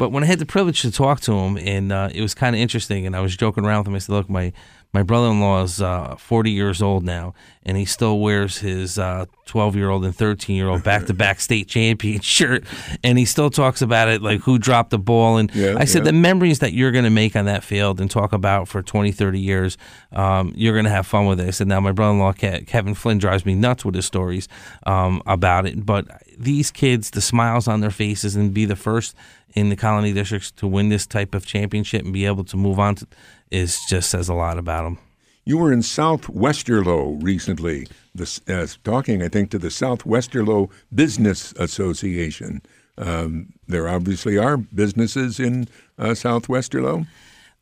but 0.00 0.12
when 0.12 0.24
I 0.24 0.26
had 0.26 0.38
the 0.38 0.46
privilege 0.46 0.80
to 0.80 0.90
talk 0.90 1.20
to 1.20 1.32
him, 1.34 1.58
and 1.58 1.92
uh, 1.92 2.08
it 2.14 2.22
was 2.22 2.32
kind 2.32 2.56
of 2.56 2.62
interesting, 2.62 3.06
and 3.06 3.14
I 3.14 3.20
was 3.20 3.36
joking 3.36 3.66
around 3.66 3.80
with 3.80 3.88
him. 3.88 3.94
I 3.96 3.98
said, 3.98 4.14
"Look, 4.14 4.30
my 4.30 4.50
my 4.92 5.02
brother-in-law 5.02 5.62
is 5.62 5.80
uh, 5.80 6.16
40 6.16 6.50
years 6.50 6.82
old 6.82 7.04
now, 7.04 7.32
and 7.64 7.76
he 7.76 7.84
still 7.84 8.18
wears 8.18 8.58
his 8.58 8.96
12-year-old 8.96 10.02
uh, 10.02 10.06
and 10.06 10.16
13-year-old 10.16 10.82
back-to-back 10.84 11.40
state 11.40 11.68
champion 11.68 12.20
shirt, 12.20 12.64
and 13.04 13.18
he 13.18 13.24
still 13.24 13.50
talks 13.50 13.82
about 13.82 14.08
it 14.08 14.20
like 14.20 14.40
who 14.40 14.58
dropped 14.58 14.90
the 14.90 14.98
ball. 14.98 15.36
And 15.36 15.54
yeah, 15.54 15.76
I 15.78 15.84
said 15.84 16.00
yeah. 16.00 16.06
the 16.06 16.12
memories 16.14 16.58
that 16.58 16.72
you're 16.72 16.90
going 16.90 17.04
to 17.04 17.10
make 17.10 17.36
on 17.36 17.44
that 17.44 17.62
field 17.62 18.00
and 18.00 18.10
talk 18.10 18.32
about 18.32 18.66
for 18.66 18.82
20, 18.82 19.12
30 19.12 19.38
years, 19.38 19.78
um, 20.12 20.52
you're 20.56 20.74
going 20.74 20.84
to 20.84 20.90
have 20.90 21.06
fun 21.06 21.26
with 21.26 21.40
it. 21.40 21.46
I 21.46 21.50
said 21.50 21.68
now 21.68 21.80
my 21.80 21.92
brother-in-law 21.92 22.32
Kevin 22.32 22.94
Flynn 22.94 23.18
drives 23.18 23.46
me 23.46 23.54
nuts 23.54 23.84
with 23.84 23.94
his 23.94 24.06
stories 24.06 24.48
um, 24.86 25.22
about 25.26 25.66
it, 25.66 25.86
but 25.86 26.06
these 26.36 26.70
kids, 26.70 27.10
the 27.10 27.20
smiles 27.20 27.68
on 27.68 27.80
their 27.80 27.90
faces, 27.90 28.34
and 28.34 28.52
be 28.52 28.64
the 28.64 28.76
first 28.76 29.14
in 29.54 29.68
the 29.68 29.76
Colonie 29.76 30.14
districts 30.14 30.50
to 30.52 30.66
win 30.66 30.88
this 30.88 31.06
type 31.06 31.34
of 31.34 31.44
championship 31.44 32.02
and 32.02 32.12
be 32.12 32.24
able 32.26 32.44
to 32.44 32.56
move 32.56 32.78
on 32.78 32.94
to, 32.96 33.06
is 33.50 33.80
just 33.88 34.10
says 34.10 34.28
a 34.28 34.34
lot 34.34 34.58
about 34.58 34.84
them. 34.84 34.98
You 35.44 35.58
were 35.58 35.72
in 35.72 35.82
South 35.82 36.22
Westerlo 36.28 37.20
recently, 37.22 37.86
this, 38.14 38.40
uh, 38.48 38.66
talking, 38.84 39.22
I 39.22 39.28
think, 39.28 39.50
to 39.50 39.58
the 39.58 39.70
South 39.70 40.04
Westerlo 40.04 40.70
Business 40.94 41.52
Association. 41.52 42.62
Um, 42.98 43.54
there 43.66 43.88
obviously 43.88 44.36
are 44.36 44.56
businesses 44.56 45.40
in 45.40 45.66
uh, 45.98 46.14
South 46.14 46.46
Westerlo. 46.48 47.06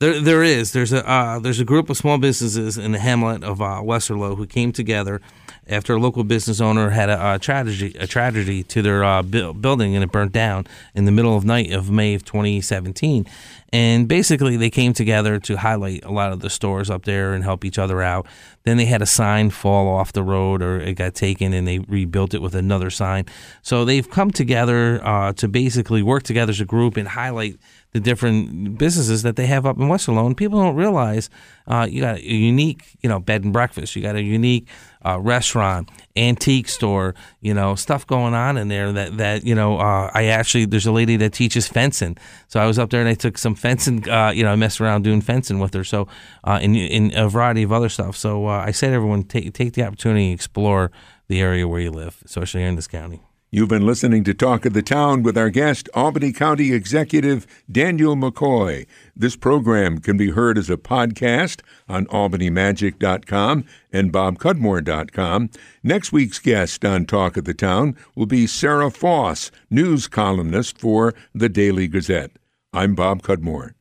There, 0.01 0.21
there 0.21 0.43
is. 0.43 0.73
There's 0.73 0.93
a 0.93 1.09
uh, 1.09 1.39
there's 1.39 1.61
a 1.61 1.65
group 1.65 1.91
of 1.91 1.97
small 1.97 2.19
businesses 2.19 2.79
in 2.79 2.93
the 2.93 2.99
hamlet 2.99 3.43
of 3.43 3.61
uh, 3.61 3.81
Westerlo 3.83 4.37
who 4.37 4.47
came 4.47 4.73
together 4.73 5.21
after 5.69 5.95
a 5.95 5.99
local 5.99 6.25
business 6.25 6.61
owner 6.61 6.91
had 6.91 7.11
a, 7.11 7.35
a 7.35 7.39
tragedy 7.39 7.95
a 7.99 8.07
tragedy 8.07 8.63
to 8.65 8.83
their 8.83 9.05
uh, 9.05 9.23
bu- 9.23 9.55
building 9.55 9.95
and 9.95 10.03
it 10.03 10.11
burnt 10.11 10.33
down 10.33 10.67
in 10.95 11.05
the 11.05 11.13
middle 11.13 11.37
of 11.37 11.45
night 11.45 11.73
of 11.73 11.91
May 11.91 12.15
of 12.15 12.25
2017. 12.25 13.27
And 13.71 14.09
basically, 14.09 14.57
they 14.57 14.71
came 14.71 14.95
together 14.95 15.39
to 15.41 15.57
highlight 15.59 16.03
a 16.05 16.11
lot 16.11 16.33
of 16.33 16.41
the 16.41 16.49
stores 16.49 16.89
up 16.89 17.05
there 17.05 17.35
and 17.35 17.45
help 17.45 17.67
each 17.67 17.79
other 17.79 18.01
out. 18.01 18.27
Then 18.65 18.79
they 18.79 18.87
had 18.87 19.03
a 19.03 19.07
sign 19.07 19.51
fall 19.51 19.89
off 19.89 20.13
the 20.13 20.23
road 20.23 20.63
or 20.63 20.81
it 20.81 20.95
got 20.95 21.15
taken 21.15 21.53
and 21.53 21.69
they 21.69 21.81
rebuilt 21.81 22.33
it 22.33 22.41
with 22.41 22.55
another 22.55 22.89
sign. 22.89 23.27
So 23.63 23.85
they've 23.85 24.09
come 24.09 24.31
together 24.31 25.05
uh, 25.05 25.35
to 25.35 25.49
basically 25.49 26.03
work 26.03 26.23
together 26.23 26.51
as 26.51 26.61
a 26.61 26.65
group 26.65 26.97
and 26.97 27.09
highlight 27.09 27.59
the 27.93 28.01
different 28.01 28.77
businesses 28.77 29.23
that 29.23 29.37
they 29.37 29.47
have 29.47 29.65
up 29.65 29.79
in 29.79 29.85
Westerlo. 29.89 30.27
And 30.27 30.37
people 30.37 30.61
don't 30.61 30.75
realize 30.75 31.31
uh, 31.67 31.87
you 31.91 32.03
got 32.03 32.17
a 32.17 32.23
unique, 32.23 32.99
you 33.01 33.09
know, 33.09 33.19
bed 33.19 33.45
and 33.45 33.53
breakfast. 33.53 33.97
You 33.97 34.03
got 34.03 34.15
a 34.15 34.23
unique 34.23 34.69
uh, 35.07 35.19
restaurant, 35.19 35.91
antique 36.15 36.69
store, 36.69 37.15
you 37.41 37.55
know, 37.55 37.75
stuff 37.75 38.07
going 38.07 38.35
on 38.35 38.59
in 38.59 38.69
there 38.69 38.93
that, 38.93 39.17
that 39.17 39.45
you 39.45 39.55
know, 39.55 39.79
uh, 39.79 40.11
I 40.13 40.27
actually, 40.27 40.67
there's 40.67 40.87
a 40.87 40.93
lady 40.93 41.17
that 41.17 41.33
teaches 41.33 41.67
fencing. 41.67 42.19
So 42.49 42.61
I 42.61 42.67
was 42.67 42.79
up 42.79 42.91
there 42.91 43.01
and 43.01 43.09
I 43.09 43.15
took 43.15 43.39
some 43.39 43.55
fencing, 43.55 44.09
uh, 44.09 44.31
you 44.31 44.45
know, 44.45 44.53
I 44.53 44.57
messed 44.57 44.81
around 44.81 45.03
doing 45.03 45.23
fencing 45.23 45.59
with 45.59 45.73
her. 45.73 45.85
So, 45.85 46.09
uh, 46.45 46.59
in, 46.61 46.75
in 46.75 47.17
a 47.17 47.29
variety 47.29 47.63
of 47.63 47.73
other 47.73 47.89
stuff. 47.89 48.17
So 48.17 48.47
uh, 48.47 48.65
I 48.67 48.71
say 48.71 48.89
to 48.89 48.95
everyone, 48.95 49.23
take, 49.23 49.53
take 49.55 49.73
the 49.73 49.85
opportunity 49.85 50.27
and 50.27 50.35
explore 50.35 50.91
the 51.29 51.41
area 51.41 51.67
where 51.67 51.81
you 51.81 51.91
live, 51.91 52.23
especially 52.25 52.61
here 52.61 52.69
in 52.69 52.77
this 52.77 52.89
county. 52.89 53.23
You've 53.51 53.71
been 53.71 53.87
listening 53.87 54.25
to 54.25 54.35
Talk 54.35 54.67
of 54.67 54.75
the 54.75 54.83
Town 54.83 55.23
with 55.23 55.39
our 55.39 55.49
guest, 55.49 55.89
Albany 55.95 56.33
County 56.35 56.75
Executive 56.75 57.47
Daniel 57.71 58.15
McCoy. 58.15 58.87
This 59.17 59.37
program 59.37 60.01
can 60.01 60.19
be 60.19 60.33
heard 60.33 60.59
as 60.59 60.69
a 60.69 60.77
podcast 60.77 61.63
on 61.89 62.05
albanymagic.com 62.09 63.65
and 63.91 64.13
bobcudmore.com. 64.13 65.51
Next 65.83 66.13
week's 66.13 66.39
guest 66.39 66.85
on 66.85 67.07
Talk 67.07 67.39
of 67.39 67.47
the 67.47 67.55
Town 67.55 67.97
will 68.15 68.27
be 68.27 68.47
Sara 68.47 68.91
Foss, 68.91 69.51
news 69.71 70.09
columnist 70.09 70.77
for 70.77 71.15
the 71.35 71.49
Daily 71.49 71.89
Gazette. 71.89 72.33
I'm 72.75 72.95
Bob 72.95 73.23
Cudmore. 73.23 73.78